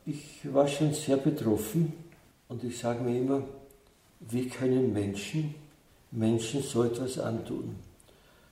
Ich 0.06 0.42
war 0.52 0.68
schon 0.68 0.94
sehr 0.94 1.18
betroffen 1.18 1.94
und 2.50 2.64
ich 2.64 2.78
sage 2.78 3.02
mir 3.02 3.18
immer, 3.18 3.44
wie 4.20 4.48
können 4.50 4.92
Menschen 4.92 5.56
Menschen 6.12 6.62
so 6.62 6.84
etwas 6.84 7.20
antun? 7.20 7.76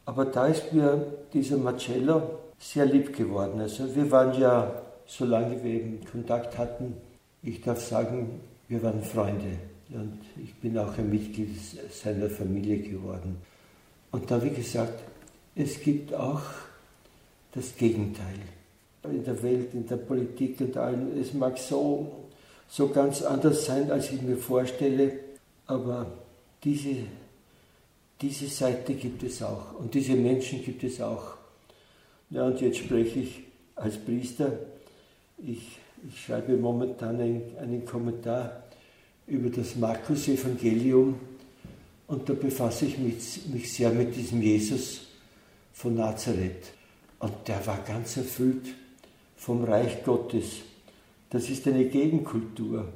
Aber 0.05 0.25
da 0.25 0.47
ist 0.47 0.73
mir 0.73 1.05
dieser 1.33 1.57
Marcello 1.57 2.21
sehr 2.59 2.85
lieb 2.85 3.15
geworden. 3.15 3.59
Also 3.61 3.93
wir 3.95 4.09
waren 4.11 4.39
ja, 4.39 4.81
solange 5.05 5.63
wir 5.63 5.71
eben 5.71 5.99
Kontakt 6.09 6.57
hatten, 6.57 6.95
ich 7.41 7.61
darf 7.61 7.81
sagen, 7.81 8.41
wir 8.67 8.81
waren 8.83 9.03
Freunde. 9.03 9.57
Und 9.89 10.19
ich 10.41 10.53
bin 10.55 10.77
auch 10.77 10.97
ein 10.97 11.09
Mitglied 11.09 11.55
seiner 11.91 12.29
Familie 12.29 12.77
geworden. 12.79 13.37
Und 14.11 14.29
da, 14.29 14.41
wie 14.43 14.49
gesagt, 14.49 14.99
es 15.55 15.79
gibt 15.79 16.13
auch 16.13 16.41
das 17.53 17.75
Gegenteil. 17.75 18.39
In 19.03 19.23
der 19.23 19.41
Welt, 19.43 19.73
in 19.73 19.85
der 19.87 19.97
Politik 19.97 20.59
und 20.61 20.77
allem, 20.77 21.19
es 21.19 21.33
mag 21.33 21.57
so, 21.57 22.11
so 22.69 22.87
ganz 22.87 23.21
anders 23.21 23.65
sein, 23.65 23.91
als 23.91 24.11
ich 24.11 24.21
mir 24.21 24.37
vorstelle, 24.37 25.11
aber 25.67 26.07
diese, 26.63 26.95
diese 28.23 28.47
Seite 28.47 28.93
gibt 28.93 29.21
es 29.23 29.43
auch 29.43 29.77
und 29.77 29.93
diese 29.93 30.13
Menschen 30.13 30.63
gibt 30.63 30.81
es 30.85 31.01
auch. 31.01 31.35
Ja, 32.29 32.45
und 32.45 32.61
jetzt 32.61 32.77
spreche 32.77 33.19
ich 33.19 33.41
als 33.75 33.97
Priester. 33.97 34.59
Ich, 35.37 35.77
ich 36.07 36.25
schreibe 36.25 36.55
momentan 36.55 37.19
einen, 37.19 37.41
einen 37.59 37.85
Kommentar 37.85 38.63
über 39.27 39.49
das 39.49 39.75
Markus-Evangelium 39.75 41.19
und 42.07 42.29
da 42.29 42.33
befasse 42.33 42.85
ich 42.85 42.97
mich, 42.97 43.41
mich 43.51 43.73
sehr 43.73 43.89
mit 43.89 44.15
diesem 44.15 44.41
Jesus 44.41 45.01
von 45.73 45.95
Nazareth. 45.95 46.71
Und 47.19 47.33
der 47.47 47.65
war 47.67 47.79
ganz 47.79 48.15
erfüllt 48.15 48.67
vom 49.35 49.65
Reich 49.65 50.01
Gottes. 50.05 50.61
Das 51.29 51.49
ist 51.49 51.67
eine 51.67 51.85
Gegenkultur. 51.85 52.87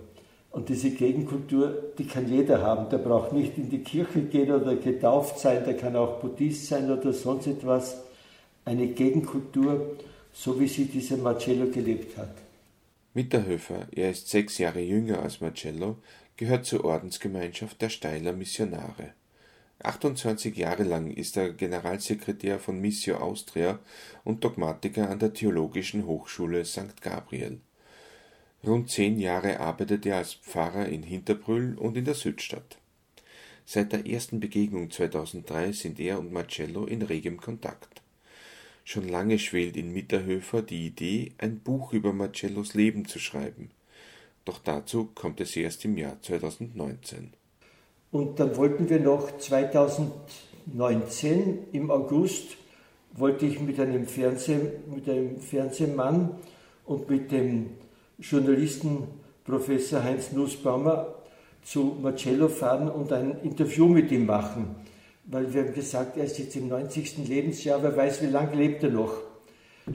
Und 0.57 0.69
diese 0.69 0.89
Gegenkultur, 0.89 1.93
die 1.99 2.07
kann 2.07 2.27
jeder 2.27 2.63
haben. 2.63 2.89
Der 2.89 2.97
braucht 2.97 3.31
nicht 3.31 3.59
in 3.59 3.69
die 3.69 3.83
Kirche 3.83 4.21
gehen 4.21 4.51
oder 4.51 4.75
getauft 4.75 5.37
sein, 5.37 5.63
der 5.63 5.77
kann 5.77 5.95
auch 5.95 6.19
Buddhist 6.19 6.65
sein 6.65 6.89
oder 6.89 7.13
sonst 7.13 7.45
etwas. 7.45 8.01
Eine 8.65 8.87
Gegenkultur, 8.87 9.97
so 10.33 10.59
wie 10.59 10.67
sie 10.67 10.85
dieser 10.85 11.17
Marcello 11.17 11.67
gelebt 11.67 12.17
hat. 12.17 12.33
Mitterhöfer, 13.13 13.87
er 13.91 14.09
ist 14.09 14.29
sechs 14.29 14.57
Jahre 14.57 14.81
jünger 14.81 15.21
als 15.21 15.41
Marcello, 15.41 15.97
gehört 16.37 16.65
zur 16.65 16.85
Ordensgemeinschaft 16.85 17.79
der 17.79 17.89
Steiler 17.89 18.33
Missionare. 18.33 19.13
28 19.83 20.57
Jahre 20.57 20.85
lang 20.85 21.11
ist 21.11 21.37
er 21.37 21.53
Generalsekretär 21.53 22.57
von 22.57 22.81
Missio 22.81 23.17
Austria 23.17 23.77
und 24.23 24.43
Dogmatiker 24.43 25.07
an 25.07 25.19
der 25.19 25.33
Theologischen 25.33 26.07
Hochschule 26.07 26.65
St. 26.65 26.99
Gabriel. 26.99 27.59
Rund 28.65 28.89
zehn 28.89 29.19
Jahre 29.19 29.59
arbeitet 29.59 30.05
er 30.05 30.15
als 30.17 30.33
Pfarrer 30.33 30.87
in 30.87 31.03
Hinterbrüll 31.03 31.77
und 31.77 31.97
in 31.97 32.05
der 32.05 32.15
Südstadt. 32.15 32.77
Seit 33.65 33.91
der 33.91 34.07
ersten 34.07 34.39
Begegnung 34.39 34.89
2003 34.89 35.73
sind 35.73 35.99
er 35.99 36.19
und 36.19 36.31
Marcello 36.31 36.85
in 36.85 37.01
regem 37.01 37.35
Kontakt. 37.37 38.01
Schon 38.83 39.09
lange 39.09 39.39
schwelt 39.39 39.75
in 39.75 39.91
Mitterhöfer 39.91 40.61
die 40.61 40.85
Idee, 40.87 41.33
ein 41.37 41.59
Buch 41.59 41.91
über 41.91 42.13
Marcellos 42.13 42.73
Leben 42.73 43.05
zu 43.05 43.19
schreiben. 43.19 43.71
Doch 44.45 44.59
dazu 44.59 45.09
kommt 45.13 45.41
es 45.41 45.57
erst 45.57 45.83
im 45.83 45.97
Jahr 45.97 46.21
2019. 46.21 47.33
Und 48.11 48.39
dann 48.39 48.55
wollten 48.55 48.89
wir 48.89 49.01
noch 49.01 49.37
2019 49.37 51.67
im 51.73 51.91
August 51.91 52.55
wollte 53.17 53.45
ich 53.45 53.59
mit 53.59 53.79
einem, 53.79 54.05
Fernseh, 54.05 54.59
mit 54.93 55.09
einem 55.09 55.39
Fernsehmann 55.39 56.35
und 56.85 57.09
mit 57.09 57.31
dem 57.31 57.71
Journalisten 58.19 59.03
Professor 59.43 60.03
Heinz 60.03 60.31
Nussbaumer 60.31 61.13
zu 61.63 61.97
Marcello 62.01 62.47
fahren 62.47 62.89
und 62.89 63.13
ein 63.13 63.39
Interview 63.43 63.87
mit 63.87 64.11
ihm 64.11 64.25
machen. 64.25 64.75
Weil 65.25 65.53
wir 65.53 65.65
haben 65.65 65.73
gesagt, 65.73 66.17
er 66.17 66.23
ist 66.23 66.39
jetzt 66.39 66.55
im 66.55 66.67
90. 66.67 67.27
Lebensjahr, 67.27 67.83
wer 67.83 67.95
weiß, 67.95 68.23
wie 68.23 68.27
lange 68.27 68.55
lebt 68.55 68.81
er 68.81 68.89
noch. 68.89 69.13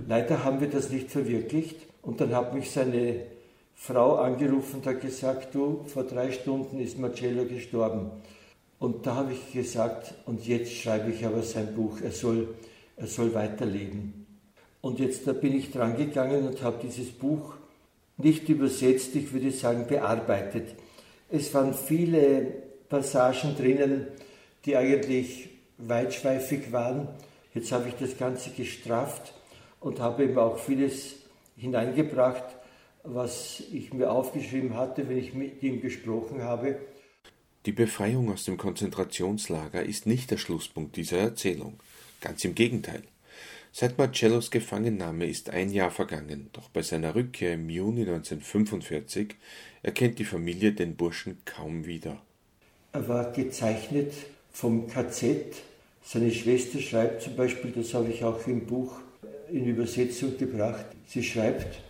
Leider 0.06 0.44
haben 0.44 0.61
wir 0.61 0.68
das 0.68 0.90
nicht 0.90 1.11
verwirklicht 1.11 1.76
und 2.02 2.20
dann 2.20 2.35
hat 2.35 2.54
mich 2.54 2.70
seine 2.70 3.26
Frau 3.74 4.16
angerufen 4.16 4.76
und 4.76 4.87
hat 4.87 5.00
gesagt, 5.00 5.54
du, 5.54 5.82
vor 5.87 6.04
drei 6.04 6.30
Stunden 6.30 6.78
ist 6.78 6.98
Marcello 6.98 7.44
gestorben. 7.44 8.11
Und 8.78 9.04
da 9.04 9.16
habe 9.16 9.32
ich 9.32 9.52
gesagt, 9.52 10.14
und 10.26 10.46
jetzt 10.46 10.72
schreibe 10.72 11.11
ich 11.11 11.26
aber 11.26 11.42
sein 11.42 11.74
Buch, 11.74 12.00
er 12.00 12.12
soll, 12.12 12.54
er 12.96 13.06
soll 13.08 13.35
weiterleben. 13.35 14.26
Und 14.80 15.00
jetzt 15.00 15.26
da 15.26 15.32
bin 15.32 15.56
ich 15.56 15.72
dran 15.72 15.96
gegangen 15.96 16.46
und 16.46 16.62
habe 16.62 16.78
dieses 16.82 17.11
Buch 17.11 17.54
nicht 18.22 18.48
übersetzt, 18.48 19.14
ich 19.14 19.32
würde 19.32 19.50
sagen 19.50 19.87
bearbeitet. 19.87 20.74
Es 21.28 21.52
waren 21.54 21.74
viele 21.74 22.46
Passagen 22.88 23.56
drinnen, 23.56 24.06
die 24.64 24.76
eigentlich 24.76 25.48
weitschweifig 25.78 26.72
waren. 26.72 27.08
Jetzt 27.54 27.72
habe 27.72 27.88
ich 27.88 27.94
das 27.94 28.16
Ganze 28.18 28.50
gestrafft 28.50 29.35
und 29.80 30.00
habe 30.00 30.24
eben 30.24 30.38
auch 30.38 30.58
vieles 30.58 31.16
hineingebracht, 31.56 32.44
was 33.04 33.62
ich 33.72 33.92
mir 33.92 34.11
aufgeschrieben 34.11 34.76
hatte, 34.76 35.08
wenn 35.08 35.18
ich 35.18 35.35
mit 35.35 35.62
ihm 35.62 35.80
gesprochen 35.80 36.42
habe. 36.42 36.78
Die 37.66 37.72
Befreiung 37.72 38.32
aus 38.32 38.44
dem 38.44 38.56
Konzentrationslager 38.56 39.85
ist 39.85 40.06
nicht 40.06 40.30
der 40.30 40.38
Schlusspunkt 40.38 40.96
dieser 40.96 41.18
Erzählung. 41.18 41.78
Ganz 42.20 42.44
im 42.44 42.54
Gegenteil. 42.54 43.02
Seit 43.74 43.96
Marcellos 43.96 44.50
Gefangennahme 44.50 45.24
ist 45.24 45.48
ein 45.48 45.70
Jahr 45.70 45.90
vergangen, 45.90 46.50
doch 46.52 46.68
bei 46.68 46.82
seiner 46.82 47.14
Rückkehr 47.14 47.54
im 47.54 47.70
Juni 47.70 48.02
1945 48.02 49.35
erkennt 49.82 50.18
die 50.18 50.26
Familie 50.26 50.72
den 50.72 50.94
Burschen 50.94 51.38
kaum 51.46 51.87
wieder. 51.87 52.20
Er 52.92 53.08
war 53.08 53.32
gezeichnet 53.32 54.12
vom 54.52 54.88
KZ. 54.88 55.56
Seine 56.04 56.30
Schwester 56.30 56.80
schreibt 56.80 57.22
zum 57.22 57.35
Beispiel, 57.35 57.72
das 57.72 57.94
habe 57.94 58.11
ich 58.11 58.22
auch 58.22 58.46
im 58.46 58.66
Buch 58.66 58.96
in 59.50 59.64
Übersetzung 59.66 60.37
gebracht, 60.37 60.85
sie 61.06 61.22
schreibt, 61.22 61.80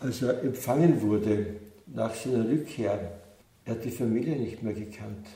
als 0.00 0.20
er 0.20 0.42
empfangen 0.42 1.00
wurde 1.00 1.56
nach 1.86 2.14
seiner 2.14 2.46
Rückkehr, 2.46 3.20
er 3.64 3.72
hat 3.72 3.84
die 3.86 3.90
Familie 3.90 4.36
nicht 4.36 4.62
mehr 4.62 4.74
gekannt. 4.74 5.26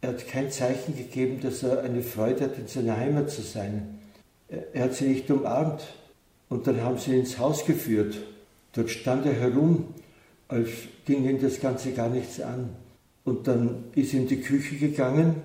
Er 0.00 0.10
hat 0.10 0.26
kein 0.26 0.50
Zeichen 0.50 0.96
gegeben, 0.96 1.40
dass 1.40 1.62
er 1.62 1.82
eine 1.82 2.02
Freude 2.02 2.46
hat, 2.46 2.58
in 2.58 2.66
seiner 2.66 2.96
Heimat 2.96 3.30
zu 3.30 3.42
sein. 3.42 3.97
Er 4.48 4.84
hat 4.84 4.94
sie 4.94 5.08
nicht 5.08 5.30
umarmt. 5.30 5.82
Und 6.48 6.66
dann 6.66 6.82
haben 6.82 6.98
sie 6.98 7.12
ihn 7.12 7.20
ins 7.20 7.38
Haus 7.38 7.64
geführt. 7.66 8.18
Dort 8.72 8.90
stand 8.90 9.26
er 9.26 9.34
herum, 9.34 9.88
als 10.48 10.68
ging 11.04 11.28
ihm 11.28 11.40
das 11.40 11.60
Ganze 11.60 11.92
gar 11.92 12.08
nichts 12.08 12.40
an. 12.40 12.70
Und 13.24 13.46
dann 13.46 13.84
ist 13.94 14.14
er 14.14 14.20
in 14.20 14.28
die 14.28 14.40
Küche 14.40 14.76
gegangen 14.76 15.42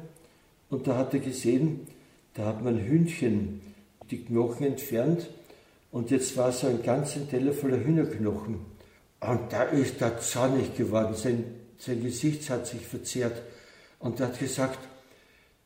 und 0.70 0.88
da 0.88 0.98
hat 0.98 1.14
er 1.14 1.20
gesehen, 1.20 1.88
da 2.34 2.46
hat 2.46 2.64
man 2.64 2.80
Hühnchen 2.80 3.62
die 4.10 4.24
Knochen 4.24 4.66
entfernt 4.66 5.30
und 5.92 6.10
jetzt 6.10 6.38
war 6.38 6.52
so 6.52 6.68
ein 6.68 6.82
ganzer 6.82 7.28
Teller 7.30 7.54
voller 7.54 7.84
Hühnerknochen. 7.84 8.60
Und 9.20 9.54
da 9.54 9.64
ist 9.64 10.02
er 10.02 10.20
zornig 10.20 10.76
geworden, 10.76 11.16
sein, 11.16 11.44
sein 11.78 12.02
Gesicht 12.02 12.50
hat 12.50 12.68
sich 12.68 12.86
verzerrt. 12.86 13.42
Und 14.00 14.20
er 14.20 14.28
hat 14.28 14.40
gesagt, 14.40 14.80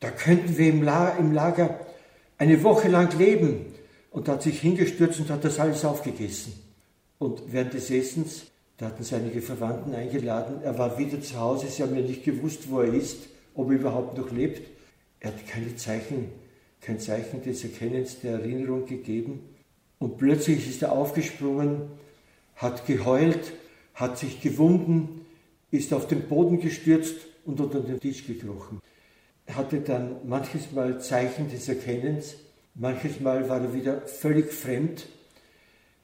da 0.00 0.10
könnten 0.10 0.58
wir 0.58 0.68
im, 0.68 0.82
La 0.82 1.10
im 1.10 1.32
Lager 1.32 1.80
eine 2.38 2.62
Woche 2.62 2.88
lang 2.88 3.16
leben. 3.18 3.66
Und 4.10 4.26
hat 4.26 4.42
sich 4.42 4.60
hingestürzt 4.60 5.20
und 5.20 5.28
hat 5.28 5.44
das 5.44 5.60
alles 5.60 5.84
aufgegessen. 5.84 6.54
Und 7.18 7.42
während 7.52 7.74
des 7.74 7.90
Essens, 7.90 8.46
da 8.78 8.86
hatten 8.86 9.04
sie 9.04 9.14
einige 9.14 9.42
Verwandten 9.42 9.94
eingeladen, 9.94 10.62
er 10.62 10.78
war 10.78 10.98
wieder 10.98 11.20
zu 11.20 11.38
Hause, 11.38 11.66
sie 11.66 11.82
haben 11.82 11.94
ja 11.94 12.00
nicht 12.00 12.24
gewusst, 12.24 12.70
wo 12.70 12.80
er 12.80 12.94
ist, 12.94 13.18
ob 13.54 13.68
er 13.68 13.76
überhaupt 13.76 14.16
noch 14.16 14.30
lebt. 14.32 14.62
Er 15.20 15.32
hat 15.32 15.46
keine 15.46 15.76
Zeichen, 15.76 16.30
kein 16.80 16.98
Zeichen 16.98 17.42
des 17.42 17.62
Erkennens 17.64 18.20
der 18.20 18.34
Erinnerung 18.34 18.86
gegeben. 18.86 19.40
Und 19.98 20.16
plötzlich 20.16 20.68
ist 20.68 20.82
er 20.82 20.92
aufgesprungen, 20.92 21.82
hat 22.56 22.86
geheult, 22.86 23.52
hat 23.94 24.18
sich 24.18 24.40
gewunden, 24.40 25.26
ist 25.70 25.92
auf 25.92 26.06
den 26.06 26.22
Boden 26.28 26.60
gestürzt 26.60 27.16
und 27.44 27.60
unter 27.60 27.80
den 27.80 28.00
Tisch 28.00 28.26
gekrochen. 28.26 28.80
Hatte 29.54 29.80
dann 29.80 30.16
manches 30.24 30.72
Mal 30.72 31.00
Zeichen 31.00 31.50
des 31.50 31.68
Erkennens, 31.68 32.36
manches 32.74 33.20
Mal 33.20 33.48
war 33.48 33.60
er 33.60 33.74
wieder 33.74 34.02
völlig 34.02 34.52
fremd. 34.52 35.06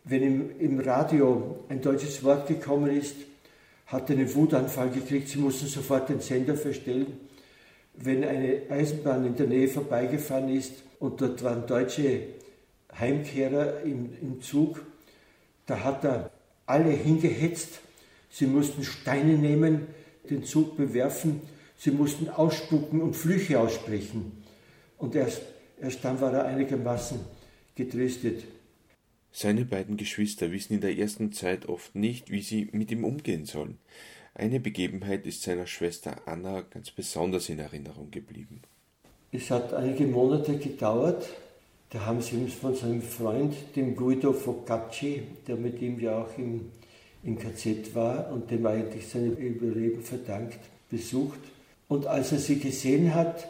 Wenn 0.05 0.23
ihm 0.23 0.51
im 0.59 0.81
Radio 0.81 1.65
ein 1.69 1.81
deutsches 1.81 2.23
Wort 2.25 2.47
gekommen 2.49 2.91
ist, 2.91 3.17
hat 3.87 4.11
er 4.11 4.17
einen 4.17 4.35
Wutanfall 4.35 4.91
gekriegt, 4.91 5.29
sie 5.29 5.39
mussten 5.39 5.67
sofort 5.67 6.09
den 6.09 6.21
Sender 6.21 6.57
verstellen. 6.57 7.19
Wenn 7.95 8.25
eine 8.25 8.63
Eisenbahn 8.71 9.25
in 9.25 9.37
der 9.37 9.47
Nähe 9.47 9.69
vorbeigefahren 9.69 10.49
ist 10.49 10.73
und 10.99 11.21
dort 11.21 11.43
waren 11.45 11.67
deutsche 11.67 12.23
Heimkehrer 12.99 13.83
im, 13.83 14.11
im 14.21 14.43
Zug, 14.43 14.83
da 15.67 15.85
hat 15.85 16.05
er 16.05 16.31
alle 16.67 16.91
hingehetzt. 16.91 17.81
Sie 18.31 18.47
mussten 18.47 18.83
Steine 18.83 19.39
nehmen, 19.39 19.87
den 20.29 20.45
Zug 20.45 20.77
bewerfen, 20.77 21.41
sie 21.85 21.91
mussten 21.91 22.31
ausspucken 22.31 23.03
und 23.03 23.15
Flüche 23.15 23.61
aussprechen. 23.61 24.33
Und 24.97 25.15
erst, 25.15 25.43
erst 25.81 26.03
dann 26.03 26.19
war 26.19 26.33
er 26.33 26.47
einigermaßen 26.47 27.21
getröstet. 27.75 28.45
Seine 29.33 29.67
beiden 29.67 29.99
Geschwister 29.99 30.51
wissen 30.51 30.75
in 30.75 30.81
der 30.81 30.97
ersten 30.97 31.33
Zeit 31.33 31.69
oft 31.69 31.95
nicht, 31.95 32.31
wie 32.31 32.41
sie 32.41 32.69
mit 32.73 32.91
ihm 32.91 33.05
umgehen 33.05 33.45
sollen. 33.45 33.79
Eine 34.35 34.61
Begebenheit 34.61 35.27
ist 35.27 35.43
seiner 35.43 35.67
Schwester 35.67 36.17
Anna 36.27 36.63
ganz 36.63 36.91
besonders 36.91 37.49
in 37.51 37.59
Erinnerung 37.59 38.11
geblieben. 38.11 38.63
Es 39.31 39.51
hat 39.51 39.75
einige 39.75 40.07
Monate 40.07 40.57
gedauert, 40.57 41.29
da 41.91 42.07
haben 42.07 42.23
sie 42.23 42.37
uns 42.37 42.55
von 42.55 42.75
seinem 42.75 43.03
Freund, 43.03 43.55
dem 43.77 43.95
Guido 43.95 44.33
Focacci, 44.33 45.23
der 45.47 45.57
mit 45.57 45.83
ihm 45.83 46.01
ja 46.01 46.23
auch 46.23 46.39
im, 46.39 46.71
im 47.25 47.39
KZ 47.39 47.95
war 47.95 48.33
und 48.33 48.51
dem 48.51 48.65
eigentlich 48.65 49.07
sein 49.07 49.37
Überleben 49.37 50.03
verdankt, 50.03 50.61
besucht. 50.89 51.41
Und 51.89 52.07
als 52.07 52.33
er 52.33 52.39
sie 52.39 52.59
gesehen 52.59 53.15
hat, 53.15 53.49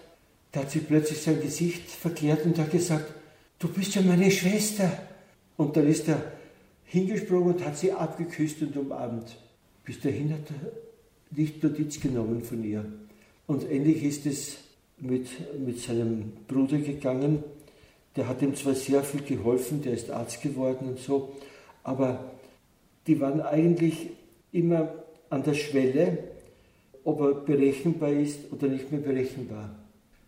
da 0.52 0.60
hat 0.60 0.70
sie 0.70 0.80
plötzlich 0.80 1.20
sein 1.20 1.40
Gesicht 1.40 1.88
verkehrt 1.88 2.44
und 2.44 2.58
hat 2.58 2.70
gesagt, 2.70 3.12
du 3.58 3.68
bist 3.68 3.94
ja 3.94 4.02
meine 4.02 4.30
Schwester. 4.30 4.90
Und 5.56 5.76
dann 5.76 5.88
ist 5.88 6.08
er 6.08 6.32
hingesprungen 6.84 7.54
und 7.54 7.64
hat 7.64 7.76
sie 7.76 7.92
abgeküsst 7.92 8.62
und 8.62 8.76
umarmt. 8.76 9.36
Bis 9.84 10.00
dahin 10.00 10.32
hat 10.32 10.50
er 10.50 10.72
nicht 11.36 11.62
Notiz 11.62 12.00
genommen 12.00 12.42
von 12.42 12.64
ihr. 12.64 12.84
Und 13.46 13.68
ähnlich 13.70 14.02
ist 14.02 14.26
es 14.26 14.56
mit, 14.98 15.28
mit 15.58 15.80
seinem 15.80 16.32
Bruder 16.48 16.78
gegangen. 16.78 17.42
Der 18.16 18.28
hat 18.28 18.42
ihm 18.42 18.54
zwar 18.54 18.74
sehr 18.74 19.02
viel 19.02 19.22
geholfen, 19.22 19.82
der 19.82 19.94
ist 19.94 20.10
Arzt 20.10 20.40
geworden 20.40 20.88
und 20.88 21.00
so, 21.00 21.34
aber 21.82 22.30
die 23.06 23.20
waren 23.20 23.40
eigentlich 23.40 24.10
immer 24.52 24.94
an 25.30 25.42
der 25.42 25.54
Schwelle, 25.54 26.18
ob 27.04 27.20
er 27.20 27.34
berechenbar 27.34 28.12
ist 28.12 28.52
oder 28.52 28.68
nicht 28.68 28.90
mehr 28.90 29.00
berechenbar. 29.00 29.70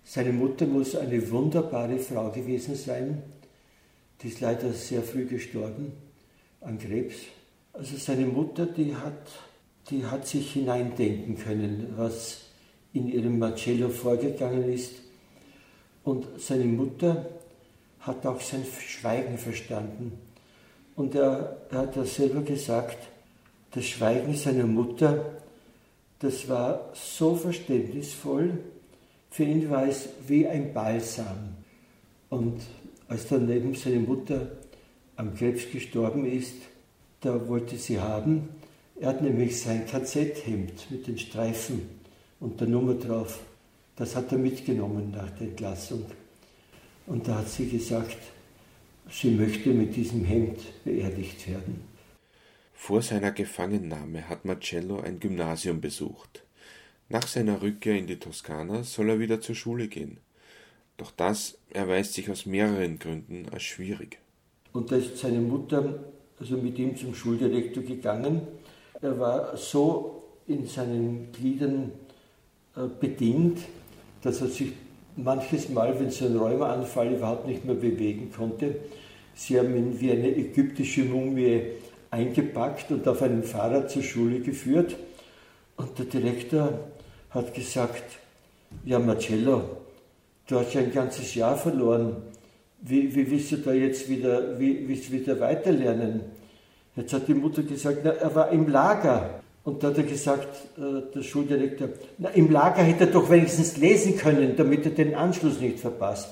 Seine 0.04 0.32
Mutter 0.32 0.66
muss 0.66 0.94
eine 0.94 1.30
wunderbare 1.30 1.98
Frau 1.98 2.30
gewesen 2.30 2.76
sein, 2.76 3.22
die 4.22 4.28
ist 4.28 4.40
leider 4.40 4.72
sehr 4.72 5.02
früh 5.02 5.26
gestorben 5.26 5.92
an 6.60 6.78
Krebs. 6.78 7.16
Also 7.72 7.96
seine 7.96 8.26
Mutter, 8.26 8.66
die 8.66 8.94
hat, 8.94 9.28
die 9.90 10.04
hat 10.04 10.26
sich 10.26 10.52
hineindenken 10.52 11.36
können, 11.36 11.94
was 11.96 12.42
in 12.92 13.08
ihrem 13.08 13.38
Marcello 13.38 13.88
vorgegangen 13.88 14.72
ist. 14.72 14.94
Und 16.04 16.26
seine 16.38 16.64
Mutter 16.64 17.26
hat 18.00 18.24
auch 18.24 18.40
sein 18.40 18.64
Schweigen 18.64 19.36
verstanden. 19.36 20.12
Und 20.94 21.14
er, 21.14 21.58
er 21.70 21.78
hat 21.78 21.96
ja 21.96 22.04
selber 22.04 22.40
gesagt, 22.40 22.96
das 23.72 23.84
Schweigen 23.84 24.34
seiner 24.34 24.66
Mutter, 24.66 25.42
das 26.18 26.48
war 26.48 26.92
so 26.94 27.34
verständnisvoll, 27.36 28.58
für 29.30 29.44
ihn 29.44 29.68
war 29.68 29.86
es 29.86 30.08
wie 30.26 30.46
ein 30.46 30.72
Balsam. 30.72 31.56
Und 32.30 32.62
als 33.08 33.28
dann 33.28 33.46
neben 33.46 33.74
seine 33.74 34.00
Mutter 34.00 34.50
am 35.16 35.34
Krebs 35.34 35.70
gestorben 35.70 36.24
ist, 36.24 36.54
da 37.20 37.48
wollte 37.48 37.76
sie 37.76 38.00
haben. 38.00 38.48
Er 38.98 39.08
hat 39.08 39.22
nämlich 39.22 39.60
sein 39.60 39.86
KZ-Hemd 39.86 40.90
mit 40.90 41.06
den 41.06 41.18
Streifen 41.18 41.82
und 42.40 42.60
der 42.60 42.68
Nummer 42.68 42.94
drauf. 42.94 43.40
Das 43.96 44.16
hat 44.16 44.32
er 44.32 44.38
mitgenommen 44.38 45.12
nach 45.14 45.30
der 45.30 45.48
Entlassung. 45.48 46.04
Und 47.06 47.28
da 47.28 47.38
hat 47.38 47.48
sie 47.48 47.68
gesagt, 47.68 48.18
sie 49.10 49.30
möchte 49.30 49.70
mit 49.70 49.96
diesem 49.96 50.24
Hemd 50.24 50.58
beerdigt 50.84 51.48
werden. 51.48 51.95
Vor 52.78 53.02
seiner 53.02 53.32
Gefangennahme 53.32 54.28
hat 54.28 54.44
Marcello 54.44 55.00
ein 55.00 55.18
Gymnasium 55.18 55.80
besucht. 55.80 56.44
Nach 57.08 57.26
seiner 57.26 57.60
Rückkehr 57.62 57.96
in 57.96 58.06
die 58.06 58.18
Toskana 58.18 58.84
soll 58.84 59.08
er 59.10 59.18
wieder 59.18 59.40
zur 59.40 59.56
Schule 59.56 59.88
gehen. 59.88 60.18
Doch 60.98 61.10
das 61.10 61.58
erweist 61.70 62.14
sich 62.14 62.30
aus 62.30 62.46
mehreren 62.46 63.00
Gründen 63.00 63.46
als 63.50 63.64
schwierig. 63.64 64.18
Und 64.72 64.92
da 64.92 64.96
ist 64.96 65.18
seine 65.18 65.40
Mutter 65.40 66.04
also 66.38 66.58
mit 66.58 66.78
ihm 66.78 66.94
zum 66.96 67.14
Schuldirektor 67.14 67.82
gegangen. 67.82 68.42
Er 69.00 69.18
war 69.18 69.56
so 69.56 70.22
in 70.46 70.66
seinen 70.66 71.32
Gliedern 71.32 71.90
äh, 72.76 72.82
bedient, 73.00 73.58
dass 74.22 74.42
er 74.42 74.48
sich 74.48 74.72
manches 75.16 75.70
Mal, 75.70 75.98
wenn 75.98 76.10
so 76.10 76.26
ein 76.26 76.36
Rheumaanfall 76.36 77.14
überhaupt 77.14 77.48
nicht 77.48 77.64
mehr 77.64 77.74
bewegen 77.74 78.30
konnte, 78.30 78.76
sie 79.34 79.58
haben 79.58 79.74
ihn 79.76 79.98
wie 79.98 80.12
eine 80.12 80.36
ägyptische 80.36 81.04
Mumie 81.04 81.62
eingepackt 82.16 82.90
und 82.90 83.06
auf 83.06 83.22
einem 83.22 83.42
Fahrrad 83.42 83.90
zur 83.90 84.02
Schule 84.02 84.40
geführt. 84.40 84.96
Und 85.76 85.98
der 85.98 86.06
Direktor 86.06 86.80
hat 87.30 87.54
gesagt, 87.54 88.04
ja 88.84 88.98
Marcello, 88.98 89.62
du 90.48 90.58
hast 90.58 90.74
ja 90.74 90.80
ein 90.80 90.92
ganzes 90.92 91.34
Jahr 91.34 91.56
verloren. 91.56 92.16
Wie, 92.80 93.14
wie 93.14 93.30
willst 93.30 93.52
du 93.52 93.58
da 93.58 93.72
jetzt 93.72 94.08
wieder, 94.08 94.58
wie, 94.58 94.88
willst 94.88 95.12
wieder 95.12 95.38
weiterlernen? 95.40 96.20
Jetzt 96.94 97.12
hat 97.12 97.28
die 97.28 97.34
Mutter 97.34 97.62
gesagt, 97.62 98.00
na, 98.04 98.10
er 98.10 98.34
war 98.34 98.50
im 98.50 98.68
Lager. 98.68 99.40
Und 99.64 99.82
da 99.82 99.88
hat 99.88 99.98
er 99.98 100.04
gesagt, 100.04 100.48
äh, 100.78 101.12
der 101.14 101.22
Schuldirektor, 101.22 101.88
na, 102.18 102.30
im 102.30 102.50
Lager 102.50 102.82
hätte 102.82 103.04
er 103.04 103.10
doch 103.10 103.28
wenigstens 103.28 103.76
lesen 103.76 104.16
können, 104.16 104.54
damit 104.56 104.86
er 104.86 104.92
den 104.92 105.14
Anschluss 105.14 105.60
nicht 105.60 105.80
verpasst. 105.80 106.30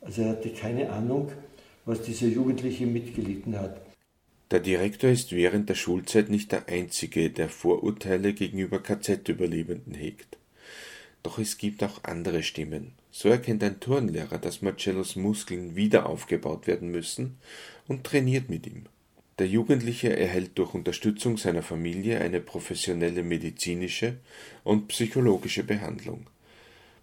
Also 0.00 0.22
er 0.22 0.30
hatte 0.30 0.50
keine 0.50 0.90
Ahnung, 0.90 1.30
was 1.84 2.00
dieser 2.02 2.26
Jugendliche 2.26 2.86
mitgelitten 2.86 3.58
hat. 3.58 3.83
Der 4.54 4.60
Direktor 4.60 5.10
ist 5.10 5.32
während 5.32 5.68
der 5.68 5.74
Schulzeit 5.74 6.28
nicht 6.28 6.52
der 6.52 6.68
Einzige, 6.68 7.28
der 7.28 7.48
Vorurteile 7.48 8.34
gegenüber 8.34 8.80
KZ-Überlebenden 8.80 9.94
hegt. 9.94 10.38
Doch 11.24 11.40
es 11.40 11.58
gibt 11.58 11.82
auch 11.82 12.04
andere 12.04 12.44
Stimmen. 12.44 12.92
So 13.10 13.30
erkennt 13.30 13.64
ein 13.64 13.80
Turnlehrer, 13.80 14.38
dass 14.38 14.62
Marcellos 14.62 15.16
Muskeln 15.16 15.74
wieder 15.74 16.06
aufgebaut 16.06 16.68
werden 16.68 16.92
müssen 16.92 17.36
und 17.88 18.04
trainiert 18.04 18.48
mit 18.48 18.68
ihm. 18.68 18.84
Der 19.40 19.48
Jugendliche 19.48 20.16
erhält 20.16 20.56
durch 20.56 20.72
Unterstützung 20.72 21.36
seiner 21.36 21.62
Familie 21.62 22.20
eine 22.20 22.40
professionelle 22.40 23.24
medizinische 23.24 24.18
und 24.62 24.86
psychologische 24.86 25.64
Behandlung. 25.64 26.28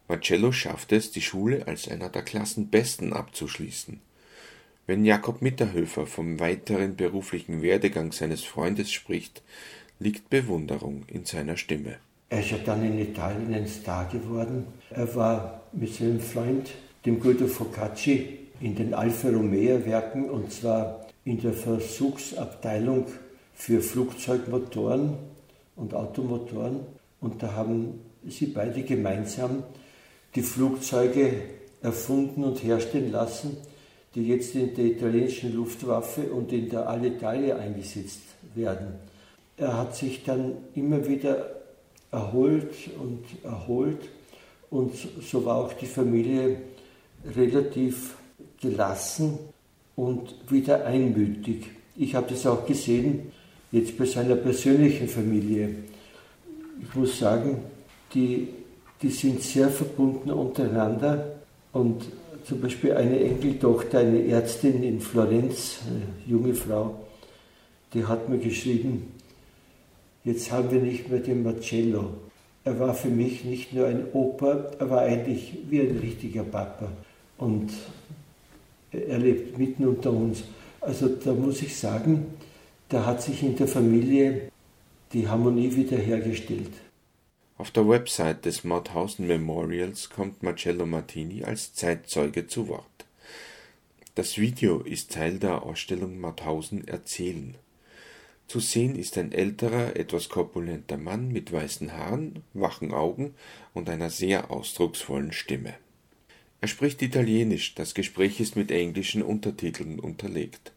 Marcello 0.07 0.53
schafft 0.53 0.93
es, 0.93 1.11
die 1.11 1.21
Schule 1.21 1.67
als 1.67 1.89
einer 1.89 2.07
der 2.07 2.21
Klassenbesten 2.21 3.11
abzuschließen. 3.11 3.99
Wenn 4.91 5.05
Jakob 5.05 5.41
Mitterhöfer 5.41 6.05
vom 6.05 6.41
weiteren 6.41 6.97
beruflichen 6.97 7.61
Werdegang 7.61 8.11
seines 8.11 8.43
Freundes 8.43 8.91
spricht, 8.91 9.41
liegt 9.99 10.29
Bewunderung 10.29 11.03
in 11.07 11.23
seiner 11.23 11.55
Stimme. 11.55 11.95
Er 12.27 12.41
ist 12.41 12.51
ja 12.51 12.57
dann 12.57 12.83
in 12.83 12.99
Italien 12.99 13.53
ein 13.53 13.69
Star 13.69 14.09
geworden. 14.09 14.67
Er 14.89 15.15
war 15.15 15.61
mit 15.71 15.93
seinem 15.93 16.19
Freund, 16.19 16.71
dem 17.05 17.21
Guido 17.21 17.47
Focacci, 17.47 18.39
in 18.59 18.75
den 18.75 18.93
Alfa 18.93 19.29
Romeo 19.29 19.85
Werken 19.85 20.29
und 20.29 20.51
zwar 20.51 21.07
in 21.23 21.39
der 21.39 21.53
Versuchsabteilung 21.53 23.05
für 23.53 23.79
Flugzeugmotoren 23.79 25.13
und 25.77 25.93
Automotoren. 25.93 26.81
Und 27.21 27.41
da 27.41 27.53
haben 27.53 28.01
sie 28.27 28.47
beide 28.47 28.83
gemeinsam 28.83 29.63
die 30.35 30.41
Flugzeuge 30.41 31.43
erfunden 31.81 32.43
und 32.43 32.61
herstellen 32.61 33.13
lassen, 33.13 33.55
die 34.15 34.27
jetzt 34.27 34.55
in 34.55 34.75
der 34.75 34.85
italienischen 34.85 35.55
Luftwaffe 35.55 36.23
und 36.23 36.51
in 36.51 36.69
der 36.69 36.89
Alitalia 36.89 37.55
eingesetzt 37.57 38.21
werden. 38.55 38.95
Er 39.57 39.77
hat 39.77 39.95
sich 39.95 40.23
dann 40.23 40.55
immer 40.75 41.07
wieder 41.07 41.45
erholt 42.11 42.73
und 42.99 43.23
erholt 43.43 44.09
und 44.69 44.93
so 45.21 45.45
war 45.45 45.57
auch 45.57 45.73
die 45.73 45.85
Familie 45.85 46.57
relativ 47.35 48.15
gelassen 48.59 49.37
und 49.95 50.35
wieder 50.49 50.85
einmütig. 50.85 51.67
Ich 51.95 52.15
habe 52.15 52.27
das 52.29 52.45
auch 52.45 52.65
gesehen 52.65 53.31
jetzt 53.71 53.97
bei 53.97 54.05
seiner 54.05 54.35
persönlichen 54.35 55.07
Familie. 55.07 55.75
Ich 56.81 56.95
muss 56.95 57.19
sagen, 57.19 57.61
die, 58.13 58.49
die 59.01 59.09
sind 59.09 59.41
sehr 59.41 59.69
verbunden 59.69 60.31
untereinander 60.31 61.39
und 61.71 62.03
zum 62.45 62.61
Beispiel 62.61 62.93
eine 62.93 63.19
Enkeltochter, 63.19 63.99
eine 63.99 64.25
Ärztin 64.27 64.83
in 64.83 64.99
Florenz, 64.99 65.79
eine 65.87 66.01
junge 66.27 66.53
Frau, 66.53 66.95
die 67.93 68.05
hat 68.05 68.29
mir 68.29 68.37
geschrieben, 68.37 69.13
jetzt 70.23 70.51
haben 70.51 70.71
wir 70.71 70.81
nicht 70.81 71.09
mehr 71.09 71.19
den 71.19 71.43
Marcello. 71.43 72.09
Er 72.63 72.79
war 72.79 72.93
für 72.93 73.09
mich 73.09 73.43
nicht 73.43 73.73
nur 73.73 73.87
ein 73.87 74.05
Opa, 74.13 74.71
er 74.77 74.89
war 74.89 75.01
eigentlich 75.01 75.57
wie 75.69 75.81
ein 75.81 75.97
richtiger 75.97 76.43
Papa. 76.43 76.91
Und 77.37 77.71
er 78.91 79.17
lebt 79.17 79.57
mitten 79.57 79.87
unter 79.87 80.11
uns. 80.11 80.43
Also 80.79 81.07
da 81.07 81.33
muss 81.33 81.61
ich 81.61 81.75
sagen, 81.75 82.25
da 82.89 83.05
hat 83.05 83.21
sich 83.21 83.41
in 83.41 83.55
der 83.55 83.67
Familie 83.67 84.51
die 85.13 85.27
Harmonie 85.27 85.75
wiederhergestellt. 85.75 86.71
Auf 87.61 87.69
der 87.69 87.87
Website 87.87 88.45
des 88.45 88.63
Mauthausen 88.63 89.27
Memorials 89.27 90.09
kommt 90.09 90.41
Marcello 90.41 90.87
Martini 90.87 91.43
als 91.43 91.75
Zeitzeuge 91.75 92.47
zu 92.47 92.67
Wort. 92.67 93.05
Das 94.15 94.39
Video 94.39 94.79
ist 94.79 95.11
Teil 95.11 95.37
der 95.37 95.61
Ausstellung 95.61 96.19
Mauthausen 96.19 96.87
erzählen. 96.87 97.53
Zu 98.47 98.61
sehen 98.61 98.95
ist 98.95 99.15
ein 99.19 99.31
älterer, 99.31 99.95
etwas 99.95 100.27
korpulenter 100.29 100.97
Mann 100.97 101.27
mit 101.31 101.51
weißen 101.51 101.93
Haaren, 101.93 102.41
wachen 102.55 102.95
Augen 102.95 103.35
und 103.75 103.91
einer 103.91 104.09
sehr 104.09 104.49
ausdrucksvollen 104.49 105.31
Stimme. 105.31 105.75
Er 106.61 106.67
spricht 106.67 107.03
Italienisch, 107.03 107.75
das 107.75 107.93
Gespräch 107.93 108.39
ist 108.39 108.55
mit 108.55 108.71
englischen 108.71 109.21
Untertiteln 109.21 109.99
unterlegt. 109.99 110.71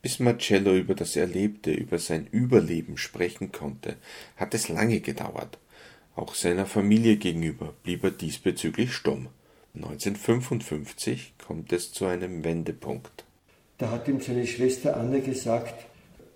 Bis 0.00 0.20
Marcello 0.20 0.76
über 0.76 0.94
das 0.94 1.16
Erlebte, 1.16 1.72
über 1.72 1.98
sein 1.98 2.28
Überleben 2.30 2.98
sprechen 2.98 3.50
konnte, 3.50 3.96
hat 4.36 4.54
es 4.54 4.68
lange 4.68 5.00
gedauert. 5.00 5.58
Auch 6.16 6.34
seiner 6.34 6.66
Familie 6.66 7.16
gegenüber 7.16 7.74
blieb 7.82 8.04
er 8.04 8.10
diesbezüglich 8.10 8.92
stumm. 8.92 9.28
1955 9.74 11.34
kommt 11.44 11.72
es 11.72 11.92
zu 11.92 12.04
einem 12.04 12.44
Wendepunkt. 12.44 13.24
Da 13.78 13.90
hat 13.90 14.06
ihm 14.06 14.20
seine 14.20 14.46
Schwester 14.46 14.96
Anne 14.96 15.20
gesagt, 15.20 15.86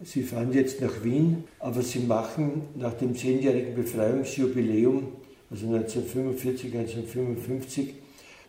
Sie 0.00 0.22
fahren 0.22 0.52
jetzt 0.52 0.80
nach 0.80 1.02
Wien, 1.02 1.44
aber 1.58 1.82
Sie 1.82 2.00
machen 2.00 2.62
nach 2.76 2.94
dem 2.94 3.16
zehnjährigen 3.16 3.74
Befreiungsjubiläum, 3.74 5.12
also 5.50 5.66
1945, 5.66 6.66
1955, 6.66 7.94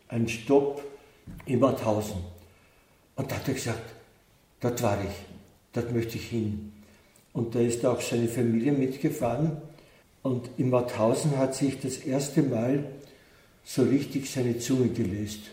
einen 0.09 0.27
Stopp 0.27 0.83
in 1.45 1.59
Mauthausen. 1.59 2.17
Und 3.15 3.31
da 3.31 3.35
hat 3.35 3.47
er 3.47 3.53
gesagt, 3.53 3.93
dort 4.59 4.81
war 4.81 5.03
ich, 5.03 5.15
dort 5.73 5.91
möchte 5.91 6.17
ich 6.17 6.25
hin. 6.25 6.71
Und 7.33 7.53
da 7.53 7.59
ist 7.59 7.85
auch 7.85 8.01
seine 8.01 8.27
Familie 8.27 8.71
mitgefahren. 8.71 9.57
Und 10.21 10.49
in 10.57 10.69
Mauthausen 10.69 11.37
hat 11.37 11.55
sich 11.55 11.79
das 11.79 11.97
erste 11.97 12.43
Mal 12.43 12.83
so 13.63 13.83
richtig 13.83 14.29
seine 14.29 14.59
Zunge 14.59 14.89
gelöst. 14.89 15.51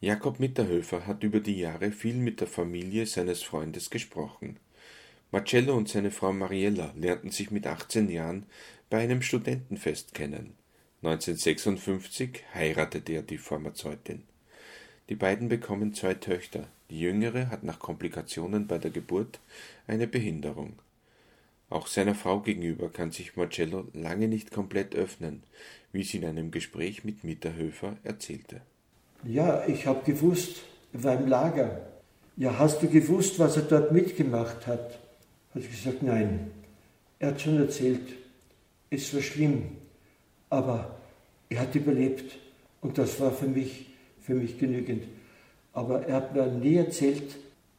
Jakob 0.00 0.38
Mitterhöfer 0.38 1.06
hat 1.06 1.24
über 1.24 1.40
die 1.40 1.58
Jahre 1.58 1.90
viel 1.90 2.14
mit 2.14 2.40
der 2.40 2.46
Familie 2.46 3.04
seines 3.06 3.42
Freundes 3.42 3.90
gesprochen. 3.90 4.56
Marcello 5.30 5.76
und 5.76 5.88
seine 5.88 6.10
Frau 6.10 6.32
Mariella 6.32 6.92
lernten 6.96 7.30
sich 7.30 7.50
mit 7.50 7.66
18 7.66 8.08
Jahren 8.08 8.46
bei 8.88 8.98
einem 8.98 9.20
Studentenfest 9.20 10.14
kennen. 10.14 10.54
1956 11.02 12.44
heiratete 12.54 13.12
er 13.12 13.22
die 13.22 13.38
Pharmazeutin. 13.38 14.22
Die 15.08 15.16
beiden 15.16 15.48
bekommen 15.48 15.94
zwei 15.94 16.14
Töchter. 16.14 16.68
Die 16.90 17.00
jüngere 17.00 17.50
hat 17.50 17.62
nach 17.62 17.78
Komplikationen 17.78 18.66
bei 18.66 18.78
der 18.78 18.90
Geburt 18.90 19.40
eine 19.86 20.06
Behinderung. 20.06 20.74
Auch 21.70 21.86
seiner 21.86 22.14
Frau 22.14 22.40
gegenüber 22.40 22.88
kann 22.88 23.10
sich 23.10 23.36
Marcello 23.36 23.86
lange 23.92 24.28
nicht 24.28 24.52
komplett 24.52 24.94
öffnen, 24.94 25.42
wie 25.92 26.02
sie 26.02 26.18
in 26.18 26.24
einem 26.24 26.50
Gespräch 26.50 27.04
mit 27.04 27.24
Mitterhöfer 27.24 27.96
erzählte. 28.04 28.62
Ja, 29.24 29.66
ich 29.66 29.86
habe 29.86 30.04
gewusst, 30.04 30.62
er 30.92 31.04
war 31.04 31.20
im 31.20 31.26
Lager. 31.28 31.80
Ja, 32.36 32.58
hast 32.58 32.82
du 32.82 32.88
gewusst, 32.88 33.38
was 33.38 33.56
er 33.56 33.62
dort 33.62 33.92
mitgemacht 33.92 34.66
hat? 34.66 34.98
Hat 35.54 35.62
ich 35.62 35.70
gesagt, 35.70 36.02
nein. 36.02 36.50
Er 37.18 37.28
hat 37.28 37.40
schon 37.40 37.58
erzählt, 37.58 38.12
es 38.90 39.12
war 39.12 39.20
schlimm, 39.20 39.76
aber 40.48 40.96
er 41.50 41.60
hat 41.60 41.74
überlebt 41.74 42.38
und 42.80 42.96
das 42.96 43.18
war 43.20 43.32
für 43.32 43.48
mich, 43.48 43.90
für 44.20 44.34
mich 44.34 44.58
genügend. 44.58 45.04
Aber 45.72 46.06
er 46.06 46.16
hat 46.16 46.34
mir 46.34 46.46
nie 46.46 46.76
erzählt, 46.76 47.36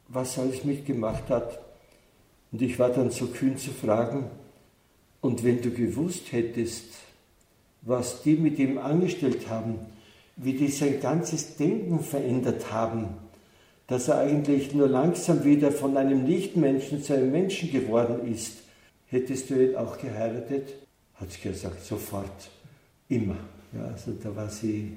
was 0.08 0.36
er 0.36 0.44
alles 0.44 0.64
mitgemacht 0.64 1.28
hat. 1.30 1.69
Und 2.52 2.62
ich 2.62 2.78
war 2.78 2.90
dann 2.90 3.10
so 3.10 3.26
kühn 3.26 3.56
zu 3.56 3.70
fragen, 3.70 4.30
und 5.20 5.44
wenn 5.44 5.60
du 5.60 5.70
gewusst 5.70 6.32
hättest, 6.32 6.94
was 7.82 8.22
die 8.22 8.36
mit 8.36 8.58
ihm 8.58 8.78
angestellt 8.78 9.48
haben, 9.48 9.78
wie 10.36 10.54
die 10.54 10.68
sein 10.68 11.00
ganzes 11.00 11.56
Denken 11.56 12.00
verändert 12.00 12.72
haben, 12.72 13.08
dass 13.86 14.08
er 14.08 14.18
eigentlich 14.18 14.72
nur 14.72 14.88
langsam 14.88 15.44
wieder 15.44 15.72
von 15.72 15.96
einem 15.96 16.24
Nichtmenschen 16.24 17.02
zu 17.02 17.14
einem 17.14 17.32
Menschen 17.32 17.70
geworden 17.70 18.32
ist. 18.32 18.58
Hättest 19.08 19.50
du 19.50 19.70
ihn 19.70 19.76
auch 19.76 19.98
geheiratet? 19.98 20.74
Hat 21.14 21.32
sie 21.32 21.40
gesagt, 21.40 21.84
sofort, 21.84 22.50
immer. 23.08 23.36
Ja, 23.72 23.86
also 23.86 24.12
da 24.12 24.34
war 24.34 24.48
sie, 24.48 24.96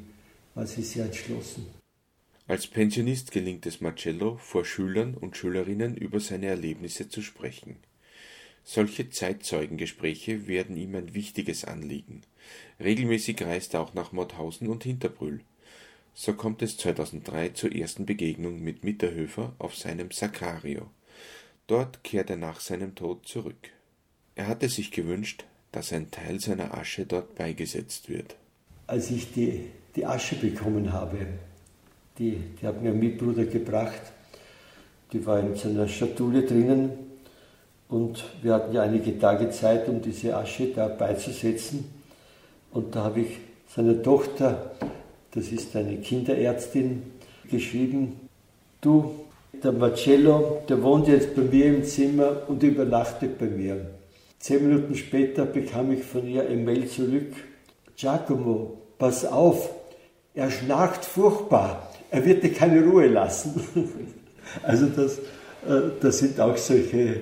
war 0.53 0.65
sie 0.65 0.83
sehr 0.83 1.05
entschlossen. 1.05 1.82
Als 2.45 2.67
Pensionist 2.67 3.31
gelingt 3.31 3.65
es 3.65 3.79
Marcello, 3.79 4.35
vor 4.35 4.65
Schülern 4.65 5.15
und 5.15 5.37
Schülerinnen 5.37 5.95
über 5.95 6.19
seine 6.19 6.47
Erlebnisse 6.47 7.07
zu 7.07 7.21
sprechen. 7.21 7.77
Solche 8.65 9.09
Zeitzeugengespräche 9.09 10.45
werden 10.47 10.75
ihm 10.75 10.95
ein 10.95 11.13
wichtiges 11.13 11.63
Anliegen. 11.63 12.21
Regelmäßig 12.81 13.41
reist 13.41 13.73
er 13.73 13.81
auch 13.81 13.93
nach 13.93 14.11
Mauthausen 14.11 14.67
und 14.67 14.83
Hinterbrühl. 14.83 15.41
So 16.13 16.33
kommt 16.33 16.61
es 16.61 16.77
2003 16.77 17.49
zur 17.49 17.73
ersten 17.73 18.05
Begegnung 18.05 18.61
mit 18.61 18.83
Mitterhöfer 18.83 19.55
auf 19.57 19.75
seinem 19.75 20.11
Sakario. 20.11 20.89
Dort 21.67 22.03
kehrt 22.03 22.29
er 22.29 22.37
nach 22.37 22.59
seinem 22.59 22.93
Tod 22.93 23.25
zurück. 23.25 23.69
Er 24.35 24.47
hatte 24.47 24.67
sich 24.67 24.91
gewünscht, 24.91 25.45
dass 25.71 25.93
ein 25.93 26.11
Teil 26.11 26.39
seiner 26.39 26.77
Asche 26.77 27.05
dort 27.05 27.35
beigesetzt 27.35 28.09
wird. 28.09 28.35
Als 28.85 29.09
ich 29.11 29.31
die, 29.31 29.69
die 29.95 30.05
Asche 30.05 30.35
bekommen 30.35 30.91
habe, 30.91 31.25
die, 32.19 32.37
die 32.61 32.67
hat 32.67 32.81
mir 32.81 32.89
ein 32.89 32.99
Mitbruder 32.99 33.45
gebracht, 33.45 34.01
die 35.11 35.25
war 35.25 35.39
in 35.39 35.55
seiner 35.55 35.87
Schatulle 35.87 36.43
drinnen 36.43 36.91
und 37.89 38.23
wir 38.41 38.53
hatten 38.53 38.73
ja 38.73 38.81
einige 38.81 39.17
Tage 39.19 39.49
Zeit, 39.51 39.87
um 39.87 40.01
diese 40.01 40.35
Asche 40.35 40.67
da 40.67 40.87
beizusetzen. 40.87 41.85
Und 42.71 42.95
da 42.95 43.03
habe 43.03 43.21
ich 43.21 43.37
seiner 43.67 44.01
Tochter 44.01 44.71
das 45.33 45.47
ist 45.51 45.75
eine 45.75 45.97
Kinderärztin, 45.97 47.01
geschrieben, 47.49 48.19
du, 48.81 49.15
der 49.51 49.71
Marcello, 49.71 50.61
der 50.69 50.81
wohnt 50.83 51.07
jetzt 51.07 51.35
bei 51.35 51.41
mir 51.41 51.65
im 51.65 51.83
Zimmer 51.83 52.43
und 52.47 52.61
übernachtet 52.61 53.39
bei 53.39 53.47
mir. 53.47 53.89
Zehn 54.37 54.67
Minuten 54.67 54.95
später 54.95 55.45
bekam 55.45 55.91
ich 55.91 56.03
von 56.03 56.27
ihr 56.27 56.47
ein 56.47 56.63
Mail 56.63 56.87
zurück. 56.87 57.33
Giacomo, 57.95 58.77
pass 58.99 59.25
auf, 59.25 59.69
er 60.35 60.51
schnarcht 60.51 61.03
furchtbar, 61.03 61.89
er 62.13 62.23
wird 62.25 62.43
dir 62.43 62.53
keine 62.53 62.83
Ruhe 62.83 63.07
lassen. 63.07 63.59
also 64.63 64.85
das, 64.85 65.17
äh, 65.67 65.89
das 65.99 66.19
sind 66.19 66.39
auch 66.39 66.55
solche, 66.57 67.21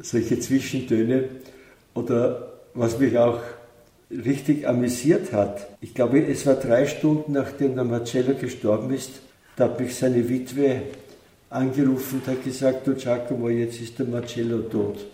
solche 0.00 0.40
Zwischentöne. 0.40 1.24
Oder 1.92 2.54
was 2.72 2.98
mich 2.98 3.18
auch 3.18 3.40
richtig 4.10 4.66
amüsiert 4.66 5.32
hat. 5.32 5.68
Ich 5.82 5.92
glaube, 5.94 6.24
es 6.24 6.46
war 6.46 6.54
drei 6.54 6.86
Stunden 6.86 7.32
nachdem 7.32 7.74
der 7.74 7.84
Marcello 7.84 8.34
gestorben 8.34 8.94
ist, 8.94 9.10
da 9.56 9.64
hat 9.64 9.78
mich 9.78 9.94
seine 9.94 10.26
Witwe 10.26 10.82
angerufen 11.50 12.20
und 12.20 12.26
hat 12.26 12.42
gesagt, 12.42 12.86
du 12.86 12.94
Giacomo, 12.94 13.50
jetzt 13.50 13.80
ist 13.80 13.98
der 13.98 14.06
Marcello 14.06 14.60
tot. 14.62 15.04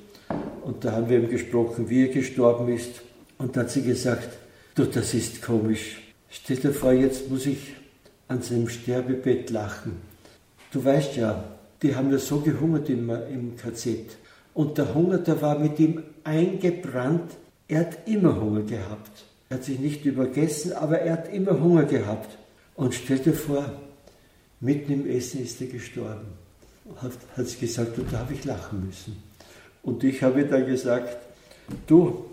Und 0.63 0.85
da 0.85 0.93
haben 0.93 1.09
wir 1.09 1.19
ihm 1.19 1.29
gesprochen, 1.29 1.91
wie 1.91 2.07
er 2.07 2.13
gestorben 2.13 2.73
ist. 2.73 3.03
Und 3.39 3.57
da 3.57 3.63
hat 3.63 3.71
sie 3.71 3.83
gesagt, 3.83 4.29
du, 4.77 4.85
das 4.85 5.15
ist 5.15 5.43
komisch. 5.43 6.01
Stell 6.31 6.57
dir 6.57 6.73
vor, 6.73 6.93
jetzt 6.93 7.29
muss 7.29 7.47
ich 7.47 7.75
an 8.31 8.43
seinem 8.43 8.69
Sterbebett 8.69 9.51
lachen. 9.51 10.01
Du 10.73 10.83
weißt 10.85 11.17
ja, 11.17 11.45
die 11.83 11.95
haben 11.95 12.11
ja 12.11 12.19
so 12.19 12.41
gehungert 12.41 12.89
im, 12.89 13.11
im 13.11 13.57
KZ. 13.57 14.17
Und 14.55 14.79
der 14.79 14.95
Hunger, 14.95 15.19
der 15.19 15.43
war 15.43 15.59
mit 15.59 15.79
ihm 15.79 16.03
eingebrannt 16.25 17.31
er 17.71 17.81
hat 17.81 18.09
immer 18.09 18.35
Hunger 18.35 18.63
gehabt. 18.63 19.27
Er 19.49 19.57
hat 19.57 19.65
sich 19.65 19.79
nicht 19.79 20.05
übergessen, 20.05 20.73
aber 20.73 20.99
er 20.99 21.13
hat 21.13 21.33
immer 21.33 21.61
Hunger 21.61 21.85
gehabt. 21.85 22.37
Und 22.75 22.95
stell 22.95 23.21
dir 23.21 23.33
vor, 23.33 23.65
mitten 24.59 24.93
im 24.93 25.09
Essen 25.09 25.45
ist 25.45 25.61
er 25.61 25.69
gestorben. 25.69 26.27
Hat, 26.97 27.13
hat 27.37 27.47
sie 27.47 27.59
gesagt, 27.59 27.97
und 27.97 28.13
da 28.13 28.19
habe 28.19 28.35
ich 28.35 28.45
lachen 28.45 28.87
müssen. 28.87 29.23
Und 29.85 30.03
ich 30.03 30.21
habe 30.25 30.45
dann 30.47 30.67
gesagt, 30.67 31.17
du, 31.87 32.25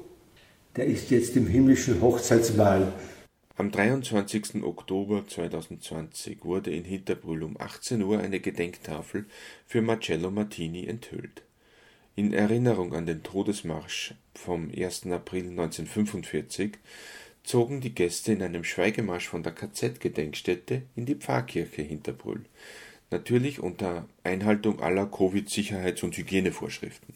der 0.76 0.88
ist 0.88 1.12
jetzt 1.12 1.36
im 1.36 1.46
himmlischen 1.46 2.02
Hochzeitsmahl. 2.02 2.92
Am 3.60 3.72
23. 3.72 4.62
Oktober 4.62 5.26
2020 5.26 6.46
wurde 6.46 6.70
in 6.70 6.84
Hinterbrühl 6.84 7.42
um 7.42 7.60
18 7.60 8.04
Uhr 8.04 8.20
eine 8.20 8.40
Gedenktafel 8.40 9.26
für 9.66 9.82
Marcello 9.82 10.30
Martini 10.30 10.86
enthüllt. 10.86 11.42
In 12.16 12.34
Erinnerung 12.34 12.94
an 12.94 13.08
den 13.08 13.24
Todesmarsch 13.24 14.14
vom 14.36 14.70
1. 14.70 15.08
April 15.08 15.50
1945 15.50 16.74
zogen 17.42 17.82
die 17.82 17.96
Gäste 17.96 18.34
in 18.34 18.44
einem 18.44 18.64
Schweigemarsch 18.64 19.28
von 19.28 19.42
der 19.42 19.54
KZ-Gedenkstätte 19.54 20.84
in 20.96 21.08
die 21.08 21.16
Pfarrkirche 21.16 21.82
Hinterbrühl, 21.82 22.46
natürlich 23.10 23.60
unter 23.60 24.08
Einhaltung 24.24 24.82
aller 24.82 25.06
Covid-Sicherheits- 25.06 26.04
und 26.04 26.16
Hygienevorschriften. 26.16 27.16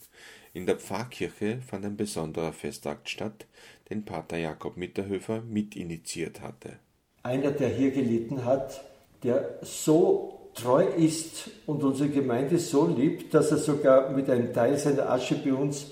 In 0.53 0.65
der 0.65 0.77
Pfarrkirche 0.77 1.61
fand 1.61 1.85
ein 1.85 1.97
besonderer 1.97 2.51
Festakt 2.51 3.11
statt, 3.11 3.45
den 3.91 4.05
Pater 4.05 4.37
Jakob 4.37 4.77
Mitterhöfer 4.77 5.41
mitinitiiert 5.41 6.41
hatte. 6.41 6.79
Einer, 7.23 7.51
der 7.51 7.69
hier 7.69 7.91
gelitten 7.91 8.45
hat, 8.45 8.83
der 9.23 9.59
so 9.61 10.49
treu 10.55 10.83
ist 10.83 11.49
und 11.65 11.83
unsere 11.83 12.09
Gemeinde 12.09 12.57
so 12.57 12.87
liebt, 12.87 13.33
dass 13.33 13.51
er 13.51 13.57
sogar 13.57 14.09
mit 14.11 14.29
einem 14.29 14.53
Teil 14.53 14.77
seiner 14.77 15.09
Asche 15.09 15.35
bei 15.35 15.53
uns 15.53 15.91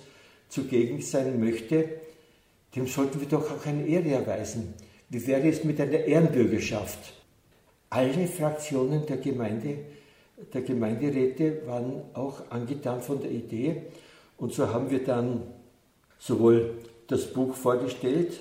zugegen 0.49 1.01
sein 1.01 1.39
möchte, 1.39 1.89
dem 2.75 2.87
sollten 2.87 3.19
wir 3.19 3.27
doch 3.27 3.51
auch 3.51 3.65
eine 3.65 3.85
Ehre 3.85 4.09
erweisen. 4.11 4.73
Wie 5.09 5.25
wäre 5.27 5.47
es 5.47 5.63
mit 5.63 5.79
einer 5.79 5.99
Ehrenbürgerschaft? 5.99 7.13
Alle 7.89 8.27
Fraktionen 8.27 9.05
der 9.05 9.17
Gemeinde, 9.17 9.77
der 10.53 10.61
Gemeinderäte 10.61 11.65
waren 11.65 12.01
auch 12.13 12.49
angetan 12.51 13.01
von 13.01 13.21
der 13.21 13.31
Idee 13.31 13.83
und 14.37 14.53
so 14.53 14.71
haben 14.71 14.89
wir 14.89 15.03
dann 15.03 15.43
sowohl 16.19 16.75
das 17.09 17.33
Buch 17.33 17.55
vorgestellt 17.55 18.39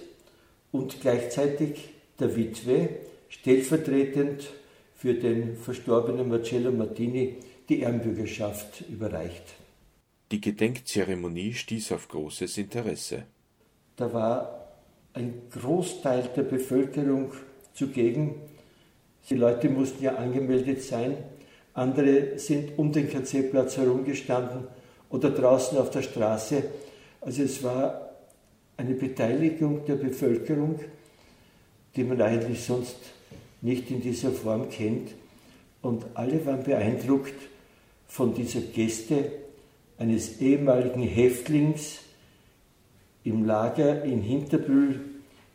und 0.71 1.01
gleichzeitig 1.01 1.89
der 2.21 2.37
Witwe 2.37 2.91
stellvertretend 3.29 4.51
für 4.95 5.15
den 5.15 5.57
verstorbenen 5.57 6.29
Marcello 6.29 6.71
Martini 6.71 7.37
die 7.69 7.81
Ehrenbürgerschaft 7.81 8.85
überreicht. 8.89 9.55
Die 10.31 10.41
Gedenkzeremonie 10.41 11.55
stieß 11.55 11.93
auf 11.93 12.09
großes 12.09 12.59
Interesse. 12.59 13.25
Da 13.97 14.13
war 14.13 14.69
ein 15.15 15.43
Großteil 15.51 16.31
der 16.37 16.43
Bevölkerung 16.43 17.33
zugegen. 17.73 18.35
Die 19.31 19.35
Leute 19.35 19.71
mussten 19.71 20.05
ja 20.05 20.17
angemeldet 20.17 20.83
sein. 20.83 21.17
Andere 21.73 22.39
sind 22.39 22.79
um 22.79 22.93
den 22.93 23.09
KZ-Platz 23.09 23.79
herumgestanden 23.79 24.67
oder 25.09 25.31
draußen 25.31 25.79
auf 25.79 25.91
der 25.91 26.03
Straße. 26.03 26.65
Also 27.21 27.43
es 27.43 27.63
war 27.63 28.08
eine 28.79 28.95
Beteiligung 28.95 29.85
der 29.85 29.97
Bevölkerung, 29.97 30.81
die 31.95 32.05
man 32.05 32.23
eigentlich 32.23 32.63
sonst 32.63 32.97
nicht 33.61 33.91
in 33.91 34.01
dieser 34.01 34.31
Form 34.31 34.71
kennt. 34.71 35.11
Und 35.83 36.07
alle 36.15 36.47
waren 36.47 36.63
beeindruckt 36.63 37.35
von 38.07 38.35
dieser 38.35 38.61
Geste 38.61 39.33
eines 39.99 40.41
ehemaligen 40.41 41.03
Häftlings 41.03 41.99
im 43.25 43.45
Lager 43.45 44.05
in 44.05 44.23
Hinterbühl, 44.23 45.01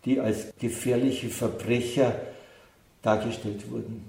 die 0.05 0.19
als 0.19 0.53
gefährliche 0.59 1.29
Verbrecher 1.29 2.19
dargestellt 3.01 3.71
wurden. 3.71 4.03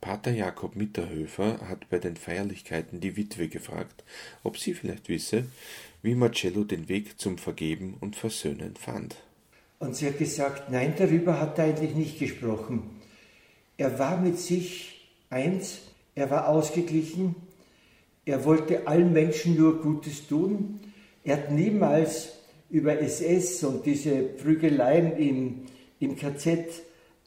Pater 0.00 0.32
Jakob 0.32 0.74
Mitterhöfer 0.74 1.60
hat 1.68 1.88
bei 1.88 1.98
den 1.98 2.16
Feierlichkeiten 2.16 2.98
die 2.98 3.16
Witwe 3.16 3.46
gefragt, 3.46 4.02
ob 4.42 4.58
sie 4.58 4.74
vielleicht 4.74 5.08
wisse, 5.08 5.44
wie 6.02 6.14
Marcello 6.14 6.64
den 6.64 6.88
Weg 6.88 7.20
zum 7.20 7.38
Vergeben 7.38 7.96
und 8.00 8.16
Versöhnen 8.16 8.74
fand. 8.76 9.16
Und 9.78 9.96
sie 9.96 10.06
hat 10.06 10.18
gesagt, 10.18 10.70
nein, 10.70 10.94
darüber 10.96 11.40
hat 11.40 11.58
er 11.58 11.64
eigentlich 11.64 11.94
nicht 11.94 12.18
gesprochen. 12.18 12.82
Er 13.76 13.98
war 13.98 14.20
mit 14.20 14.38
sich 14.38 15.08
eins, 15.30 15.78
er 16.14 16.30
war 16.30 16.48
ausgeglichen, 16.48 17.34
er 18.24 18.44
wollte 18.44 18.86
allen 18.86 19.12
Menschen 19.12 19.56
nur 19.56 19.80
Gutes 19.80 20.26
tun, 20.28 20.80
er 21.24 21.36
hat 21.36 21.50
niemals 21.50 22.32
über 22.70 22.98
SS 23.00 23.64
und 23.64 23.86
diese 23.86 24.22
Prügeleien 24.22 25.16
im, 25.16 25.62
im 26.00 26.16
KZ 26.16 26.66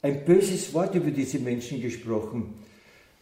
ein 0.02 0.24
böses 0.24 0.72
Wort 0.74 0.94
über 0.94 1.10
diese 1.10 1.38
Menschen 1.38 1.80
gesprochen. 1.80 2.54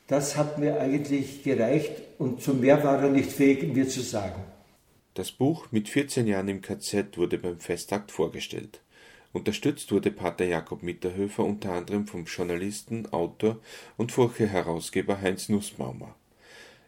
Das 0.07 0.37
hat 0.37 0.59
mir 0.59 0.79
eigentlich 0.81 1.43
gereicht 1.43 1.93
und 2.19 2.43
zu 2.43 2.55
mehr 2.55 2.83
war 2.85 3.03
er 3.03 3.11
nicht 3.11 3.33
fähig, 3.33 3.75
mir 3.75 3.89
zu 3.89 4.01
sagen. 4.01 4.43
Das 5.15 5.31
Buch 5.31 5.69
mit 5.71 5.89
14 5.89 6.27
Jahren 6.27 6.49
im 6.49 6.61
KZ 6.61 7.17
wurde 7.17 7.39
beim 7.39 7.61
Festakt 7.61 8.11
vorgestellt. 8.11 8.81
Unterstützt 9.33 9.93
wurde 9.93 10.11
Pater 10.11 10.45
Jakob 10.45 10.83
Mitterhöfer 10.83 11.45
unter 11.45 11.73
anderem 11.73 12.09
vom 12.09 12.25
Journalisten, 12.25 13.07
Autor 13.13 13.61
und 13.97 14.11
Furche-Herausgeber 14.11 15.21
Heinz 15.21 15.49
Nussbaumer. 15.49 16.17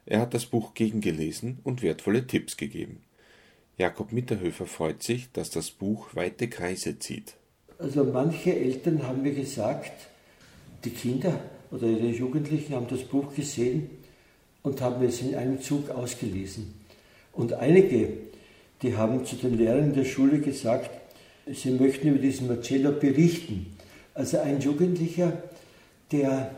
Er 0.06 0.18
hat 0.18 0.34
das 0.34 0.46
Buch 0.46 0.74
gegengelesen 0.74 1.60
und 1.62 1.82
wertvolle 1.82 2.26
Tipps 2.26 2.56
gegeben. 2.56 3.00
Jakob 3.78 4.10
Mitterhöfer 4.10 4.66
freut 4.66 5.04
sich, 5.04 5.30
dass 5.30 5.50
das 5.50 5.70
Buch 5.70 6.08
weite 6.16 6.48
Kreise 6.48 6.98
zieht. 6.98 7.34
Also 7.78 8.02
manche 8.02 8.56
Eltern 8.56 9.04
haben 9.04 9.22
mir 9.22 9.34
gesagt, 9.34 9.92
die 10.84 10.90
Kinder 10.90 11.38
oder 11.70 11.86
ihre 11.86 12.08
Jugendlichen 12.08 12.74
haben 12.74 12.88
das 12.88 13.04
Buch 13.04 13.32
gesehen 13.36 13.88
und 14.64 14.80
haben 14.80 15.04
es 15.04 15.20
in 15.20 15.36
einem 15.36 15.62
Zug 15.62 15.90
ausgelesen. 15.90 16.85
Und 17.36 17.52
einige, 17.52 18.08
die 18.82 18.96
haben 18.96 19.24
zu 19.24 19.36
den 19.36 19.56
Lehrern 19.56 19.94
der 19.94 20.04
Schule 20.04 20.40
gesagt, 20.40 20.90
Sie 21.46 21.70
möchten 21.70 22.08
über 22.08 22.18
diesen 22.18 22.48
Marcello 22.48 22.90
berichten. 22.90 23.76
Also 24.14 24.38
ein 24.38 24.60
Jugendlicher, 24.60 25.44
der, 26.10 26.50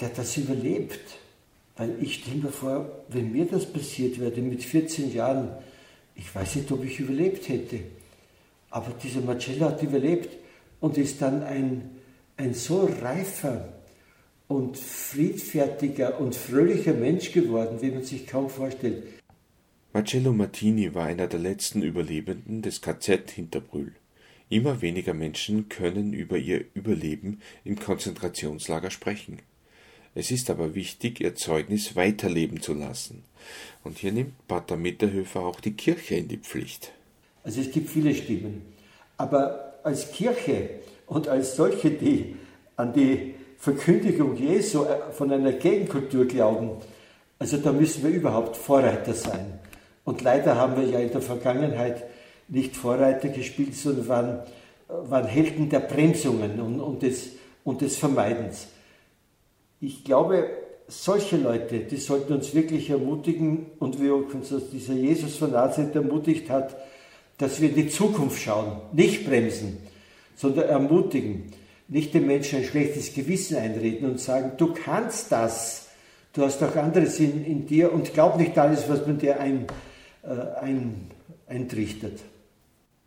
der 0.00 0.08
das 0.08 0.36
überlebt. 0.36 1.00
Weil 1.76 1.94
ich 2.00 2.14
stelle 2.16 2.42
mir 2.42 2.50
vor, 2.50 2.90
wenn 3.08 3.30
mir 3.30 3.44
das 3.44 3.66
passiert 3.66 4.18
wäre 4.18 4.40
mit 4.40 4.64
14 4.64 5.14
Jahren, 5.14 5.50
ich 6.16 6.34
weiß 6.34 6.56
nicht, 6.56 6.72
ob 6.72 6.84
ich 6.84 6.98
überlebt 6.98 7.48
hätte. 7.48 7.80
Aber 8.70 8.92
dieser 9.00 9.20
Marcello 9.20 9.66
hat 9.66 9.82
überlebt 9.82 10.30
und 10.80 10.98
ist 10.98 11.22
dann 11.22 11.44
ein, 11.44 11.90
ein 12.36 12.52
so 12.52 12.90
reifer 13.00 13.68
und 14.48 14.76
friedfertiger 14.76 16.20
und 16.20 16.34
fröhlicher 16.34 16.94
Mensch 16.94 17.30
geworden, 17.30 17.78
wie 17.80 17.92
man 17.92 18.02
sich 18.02 18.26
kaum 18.26 18.50
vorstellt. 18.50 19.19
Marcello 19.92 20.32
Martini 20.32 20.94
war 20.94 21.06
einer 21.06 21.26
der 21.26 21.40
letzten 21.40 21.82
Überlebenden 21.82 22.62
des 22.62 22.80
KZ 22.80 23.28
Hinterbrühl. 23.28 23.92
Immer 24.48 24.82
weniger 24.82 25.14
Menschen 25.14 25.68
können 25.68 26.12
über 26.12 26.36
ihr 26.36 26.64
Überleben 26.74 27.40
im 27.64 27.76
Konzentrationslager 27.76 28.92
sprechen. 28.92 29.40
Es 30.14 30.30
ist 30.30 30.48
aber 30.48 30.76
wichtig, 30.76 31.20
ihr 31.20 31.34
Zeugnis 31.34 31.96
weiterleben 31.96 32.60
zu 32.60 32.72
lassen. 32.72 33.24
Und 33.82 33.98
hier 33.98 34.12
nimmt 34.12 34.46
Pater 34.46 34.76
Mitterhöfer 34.76 35.40
auch 35.40 35.58
die 35.58 35.72
Kirche 35.72 36.14
in 36.14 36.28
die 36.28 36.38
Pflicht. 36.38 36.92
Also 37.42 37.60
es 37.60 37.72
gibt 37.72 37.90
viele 37.90 38.14
Stimmen. 38.14 38.62
Aber 39.16 39.74
als 39.82 40.12
Kirche 40.12 40.70
und 41.08 41.26
als 41.26 41.56
solche, 41.56 41.90
die 41.90 42.36
an 42.76 42.92
die 42.92 43.34
Verkündigung 43.58 44.36
Jesu 44.36 44.84
äh, 44.84 45.10
von 45.10 45.32
einer 45.32 45.52
Gegenkultur 45.52 46.26
glauben, 46.26 46.76
also 47.40 47.56
da 47.56 47.72
müssen 47.72 48.04
wir 48.04 48.10
überhaupt 48.10 48.56
Vorreiter 48.56 49.14
sein. 49.14 49.58
Und 50.04 50.22
leider 50.22 50.56
haben 50.56 50.76
wir 50.76 50.88
ja 50.88 50.98
in 50.98 51.10
der 51.10 51.20
Vergangenheit 51.20 52.04
nicht 52.48 52.76
Vorreiter 52.76 53.28
gespielt, 53.28 53.74
sondern 53.74 54.08
waren, 54.08 54.38
waren 54.88 55.26
Helden 55.26 55.68
der 55.68 55.80
Bremsungen 55.80 56.60
und, 56.60 56.80
und, 56.80 57.02
des, 57.02 57.30
und 57.64 57.80
des 57.80 57.96
Vermeidens. 57.96 58.68
Ich 59.80 60.04
glaube, 60.04 60.50
solche 60.88 61.36
Leute, 61.36 61.80
die 61.80 61.96
sollten 61.96 62.32
uns 62.32 62.54
wirklich 62.54 62.90
ermutigen 62.90 63.66
und 63.78 64.00
wie 64.00 64.10
uns 64.10 64.52
dieser 64.72 64.94
Jesus 64.94 65.36
von 65.36 65.52
Nazareth 65.52 65.94
ermutigt 65.94 66.50
hat, 66.50 66.76
dass 67.38 67.60
wir 67.60 67.70
in 67.70 67.76
die 67.76 67.88
Zukunft 67.88 68.42
schauen, 68.42 68.80
nicht 68.92 69.26
bremsen, 69.26 69.78
sondern 70.36 70.68
ermutigen, 70.68 71.52
nicht 71.88 72.12
den 72.12 72.26
Menschen 72.26 72.58
ein 72.58 72.64
schlechtes 72.64 73.14
Gewissen 73.14 73.56
einreden 73.56 74.10
und 74.10 74.20
sagen, 74.20 74.52
du 74.56 74.74
kannst 74.74 75.32
das, 75.32 75.88
du 76.32 76.42
hast 76.42 76.62
auch 76.62 76.76
anderes 76.76 77.18
in, 77.18 77.44
in 77.44 77.66
dir 77.66 77.92
und 77.92 78.12
glaub 78.12 78.36
nicht 78.36 78.58
alles, 78.58 78.88
was 78.88 79.06
man 79.06 79.18
dir 79.18 79.40
ein, 79.40 79.66
ein, 80.22 81.10
eintrichtert. 81.46 82.20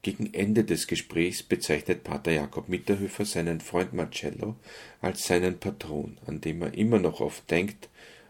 Gegen 0.01 0.33
Ende 0.33 0.65
des 0.65 0.87
Gesprächs 0.87 1.43
bezeichnet 1.43 2.03
Pater 2.03 2.31
Jakob 2.31 2.67
Mitterhöfer 2.67 3.23
seinen 3.23 3.61
Freund 3.61 3.93
Marcello 3.93 4.55
als 5.01 5.25
seinen 5.25 5.59
Patron, 5.59 6.17
an 6.27 6.41
dem 6.41 6.61
er 6.61 6.73
immer 6.73 6.99
noch 6.99 7.21
oft 7.21 7.49
denkt 7.49 7.87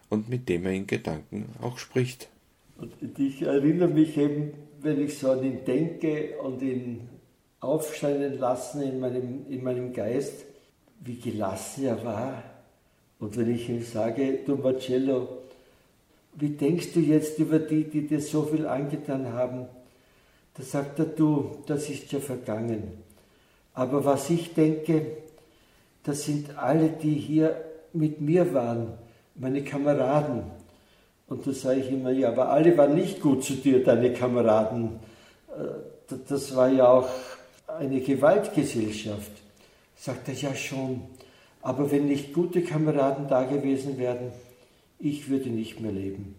und 0.08 0.28
mit 0.28 0.48
dem 0.48 0.66
er 0.66 0.72
in 0.72 0.86
Gedanken 0.86 1.46
auch 1.60 1.78
spricht. 1.78 2.28
Und 2.78 2.92
ich 3.18 3.42
erinnere 3.42 3.88
mich 3.88 4.16
eben, 4.16 4.52
wenn 4.80 5.02
ich 5.02 5.18
so 5.18 5.32
an 5.32 5.44
ihn 5.44 5.64
denke 5.64 6.38
und 6.38 6.62
ihn 6.62 7.08
aufscheinen 7.60 8.38
lassen 8.38 8.82
in 8.82 9.00
meinem, 9.00 9.46
in 9.48 9.64
meinem 9.64 9.92
Geist, 9.92 10.44
wie 11.00 11.18
gelassen 11.18 11.86
er 11.86 12.04
war. 12.04 12.42
Und 13.18 13.36
wenn 13.36 13.52
ich 13.52 13.68
ihm 13.68 13.82
sage, 13.82 14.40
du 14.46 14.56
Marcello, 14.56 15.43
wie 16.36 16.50
denkst 16.50 16.92
du 16.94 17.00
jetzt 17.00 17.38
über 17.38 17.58
die, 17.58 17.84
die 17.84 18.06
dir 18.06 18.20
so 18.20 18.42
viel 18.42 18.66
angetan 18.66 19.32
haben? 19.32 19.66
Da 20.54 20.62
sagt 20.62 20.98
er, 20.98 21.06
du, 21.06 21.58
das 21.66 21.88
ist 21.90 22.10
ja 22.12 22.20
vergangen. 22.20 22.92
Aber 23.74 24.04
was 24.04 24.30
ich 24.30 24.54
denke, 24.54 25.18
das 26.04 26.24
sind 26.24 26.56
alle, 26.56 26.90
die 26.90 27.14
hier 27.14 27.60
mit 27.92 28.20
mir 28.20 28.52
waren, 28.54 28.92
meine 29.34 29.62
Kameraden. 29.64 30.44
Und 31.28 31.46
da 31.46 31.52
sage 31.52 31.80
ich 31.80 31.90
immer, 31.90 32.10
ja, 32.10 32.28
aber 32.28 32.50
alle 32.50 32.76
waren 32.76 32.94
nicht 32.94 33.20
gut 33.20 33.42
zu 33.42 33.54
dir, 33.54 33.82
deine 33.82 34.12
Kameraden. 34.12 35.00
Äh, 35.48 36.14
das 36.28 36.54
war 36.54 36.68
ja 36.68 36.88
auch 36.88 37.08
eine 37.66 38.00
Gewaltgesellschaft. 38.00 39.32
Sagt 39.96 40.28
er, 40.28 40.34
ja 40.34 40.54
schon. 40.54 41.02
Aber 41.62 41.90
wenn 41.90 42.06
nicht 42.06 42.34
gute 42.34 42.62
Kameraden 42.62 43.26
da 43.26 43.44
gewesen 43.44 43.98
wären, 43.98 44.32
ich 44.98 45.28
würde 45.28 45.50
nicht 45.50 45.80
mehr 45.80 45.92
leben. 45.92 46.34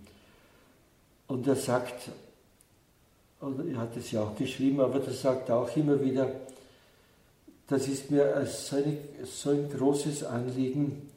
Und 1.27 1.47
er 1.47 1.55
sagt, 1.55 2.09
oder 3.41 3.65
er 3.65 3.77
hat 3.77 3.97
es 3.97 4.11
ja 4.11 4.23
auch 4.23 4.35
geschrieben, 4.35 4.79
aber 4.79 4.99
das 4.99 5.21
sagt 5.21 5.49
er 5.49 5.57
auch 5.57 5.75
immer 5.75 6.01
wieder, 6.01 6.31
das 7.67 7.87
ist 7.87 8.11
mir 8.11 8.45
so, 8.45 8.75
eine, 8.77 8.97
so 9.23 9.49
ein 9.49 9.69
großes 9.69 10.23
Anliegen, 10.23 11.09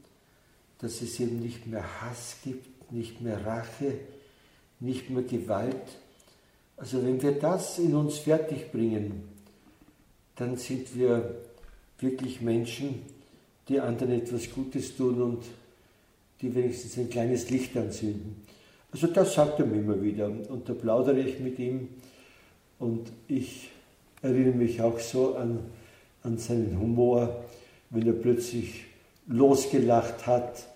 dass 0.79 1.03
es 1.03 1.21
eben 1.21 1.41
nicht 1.41 1.67
mehr 1.67 1.85
Hass 2.01 2.37
gibt, 2.43 2.91
nicht 2.93 3.21
mehr 3.21 3.45
Rache, 3.45 3.95
nicht 4.81 5.11
mehr 5.11 5.25
Gewalt. 5.25 5.77
Also 6.77 7.05
wenn 7.05 7.21
wir 7.21 7.33
das 7.33 7.79
in 7.79 7.95
uns 7.95 8.19
fertigbringen, 8.19 9.25
dann 10.37 10.57
sind 10.57 10.97
wir 10.97 11.35
wirklich 11.99 12.41
Menschen, 12.41 13.03
die 13.69 13.81
anderen 13.81 14.13
etwas 14.13 14.51
Gutes 14.51 14.97
tun 14.97 15.21
und 15.21 15.45
die 16.41 16.55
wenigstens 16.55 16.97
ein 16.97 17.11
kleines 17.11 17.51
Licht 17.51 17.77
anzünden. 17.77 18.43
Also 18.93 19.07
das 19.09 19.35
sagt 19.35 19.59
er 19.61 19.67
mir 19.67 19.81
immer 19.81 20.01
wieder 20.03 20.27
und 20.27 20.69
da 20.69 20.73
plaudere 20.73 21.21
ich 21.21 21.41
mit 21.41 21.59
ihm 21.59 21.89
und 22.79 23.13
ich 23.27 23.71
erinnere 24.23 24.55
mich 24.55 24.81
auch 24.81 24.99
so 24.99 25.37
an, 25.37 25.61
an 26.23 26.39
seinen 26.39 26.79
Humor, 26.81 27.45
wenn 27.91 28.07
er 28.07 28.15
plötzlich 28.15 28.85
losgelacht 29.27 30.27
hat. 30.27 30.67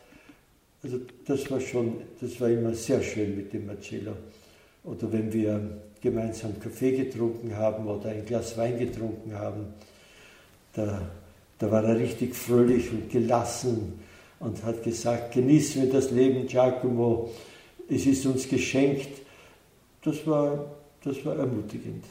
Also 0.83 0.99
das 1.27 1.51
war 1.51 1.61
schon, 1.61 2.03
das 2.21 2.41
war 2.41 2.49
immer 2.49 2.75
sehr 2.75 3.03
schön 3.03 3.37
mit 3.37 3.53
dem 3.53 3.67
Marcello. 3.67 4.13
Oder 4.85 5.13
wenn 5.13 5.33
wir 5.33 5.79
gemeinsam 6.01 6.59
Kaffee 6.61 6.93
getrunken 6.93 7.57
haben 7.57 7.87
oder 7.87 8.11
ein 8.11 8.27
Glas 8.27 8.57
Wein 8.59 8.79
getrunken 8.79 9.35
haben, 9.35 9.67
da, 10.75 11.11
da 11.59 11.71
war 11.71 11.85
er 11.85 11.99
richtig 11.99 12.35
fröhlich 12.35 12.91
und 12.91 13.11
gelassen 13.11 14.01
und 14.43 14.65
hat 14.65 14.83
gesagt, 14.83 15.33
genießen 15.35 15.83
wir 15.83 15.93
das 15.93 16.11
Leben, 16.11 16.47
Giacomo, 16.47 17.31
es 17.89 18.07
ist 18.07 18.27
uns 18.27 18.49
geschenkt. 18.49 19.23
Das 20.03 20.27
war, 20.27 20.67
das 21.05 21.25
war 21.25 21.37
ermutigend. 21.37 22.05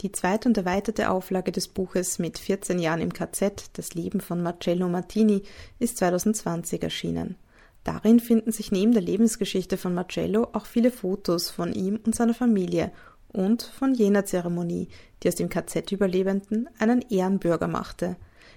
Die 0.00 0.10
zweite 0.10 0.48
und 0.48 0.58
erweiterte 0.58 1.08
Auflage 1.08 1.52
des 1.52 1.68
Buches 1.68 2.18
mit 2.18 2.38
14 2.38 2.78
Jahren 2.78 3.00
im 3.00 3.12
KZ, 3.12 3.70
Das 3.74 3.94
Leben 3.94 4.20
von 4.20 4.42
Marcello 4.42 4.88
Martini, 4.88 5.42
ist 5.78 5.98
2020 5.98 6.82
erschienen. 6.82 7.36
Darin 7.84 8.18
finden 8.18 8.50
sich 8.50 8.72
neben 8.72 8.92
der 8.92 9.02
Lebensgeschichte 9.02 9.76
von 9.76 9.94
Marcello 9.94 10.48
auch 10.52 10.66
viele 10.66 10.90
Fotos 10.90 11.50
von 11.50 11.72
ihm 11.72 12.00
und 12.04 12.14
seiner 12.14 12.34
Familie 12.34 12.90
und 13.28 13.62
von 13.62 13.94
jener 13.94 14.24
Zeremonie, 14.24 14.88
die 15.22 15.28
aus 15.28 15.36
dem 15.36 15.48
KZ-Überlebenden 15.48 16.68
einen 16.78 17.02
Ehrenbürger 17.08 17.68
machte. 17.68 18.16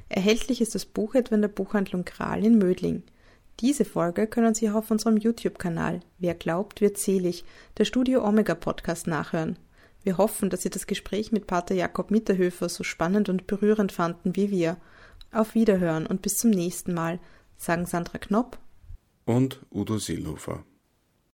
Erhältlich 0.09 0.61
ist 0.61 0.75
das 0.75 0.85
Buch 0.85 1.15
etwa 1.15 1.35
in 1.35 1.41
der 1.41 1.49
Buchhandlung 1.49 2.05
Kral 2.05 2.45
in 2.45 2.57
Mödling. 2.57 3.03
Diese 3.59 3.85
Folge 3.85 4.27
können 4.27 4.53
Sie 4.53 4.69
auch 4.69 4.75
auf 4.75 4.91
unserem 4.91 5.17
YouTube-Kanal 5.17 6.01
Wer 6.19 6.35
glaubt, 6.35 6.79
wird 6.81 6.97
selig, 6.97 7.43
der 7.77 7.85
Studio 7.85 8.23
Omega 8.23 8.55
Podcast 8.55 9.07
nachhören. 9.07 9.57
Wir 10.03 10.17
hoffen, 10.17 10.49
dass 10.49 10.61
Sie 10.61 10.69
das 10.69 10.87
Gespräch 10.87 11.31
mit 11.31 11.47
Pater 11.47 11.75
Jakob 11.75 12.11
Mitterhöfer 12.11 12.69
so 12.69 12.83
spannend 12.83 13.29
und 13.29 13.47
berührend 13.47 13.91
fanden 13.91 14.35
wie 14.35 14.51
wir. 14.51 14.77
Auf 15.31 15.55
Wiederhören 15.55 16.05
und 16.05 16.21
bis 16.21 16.37
zum 16.37 16.51
nächsten 16.51 16.93
Mal, 16.93 17.19
sagen 17.57 17.85
Sandra 17.85 18.17
Knopp 18.19 18.59
und 19.25 19.59
Udo 19.71 19.97
Seelhofer. 19.97 20.63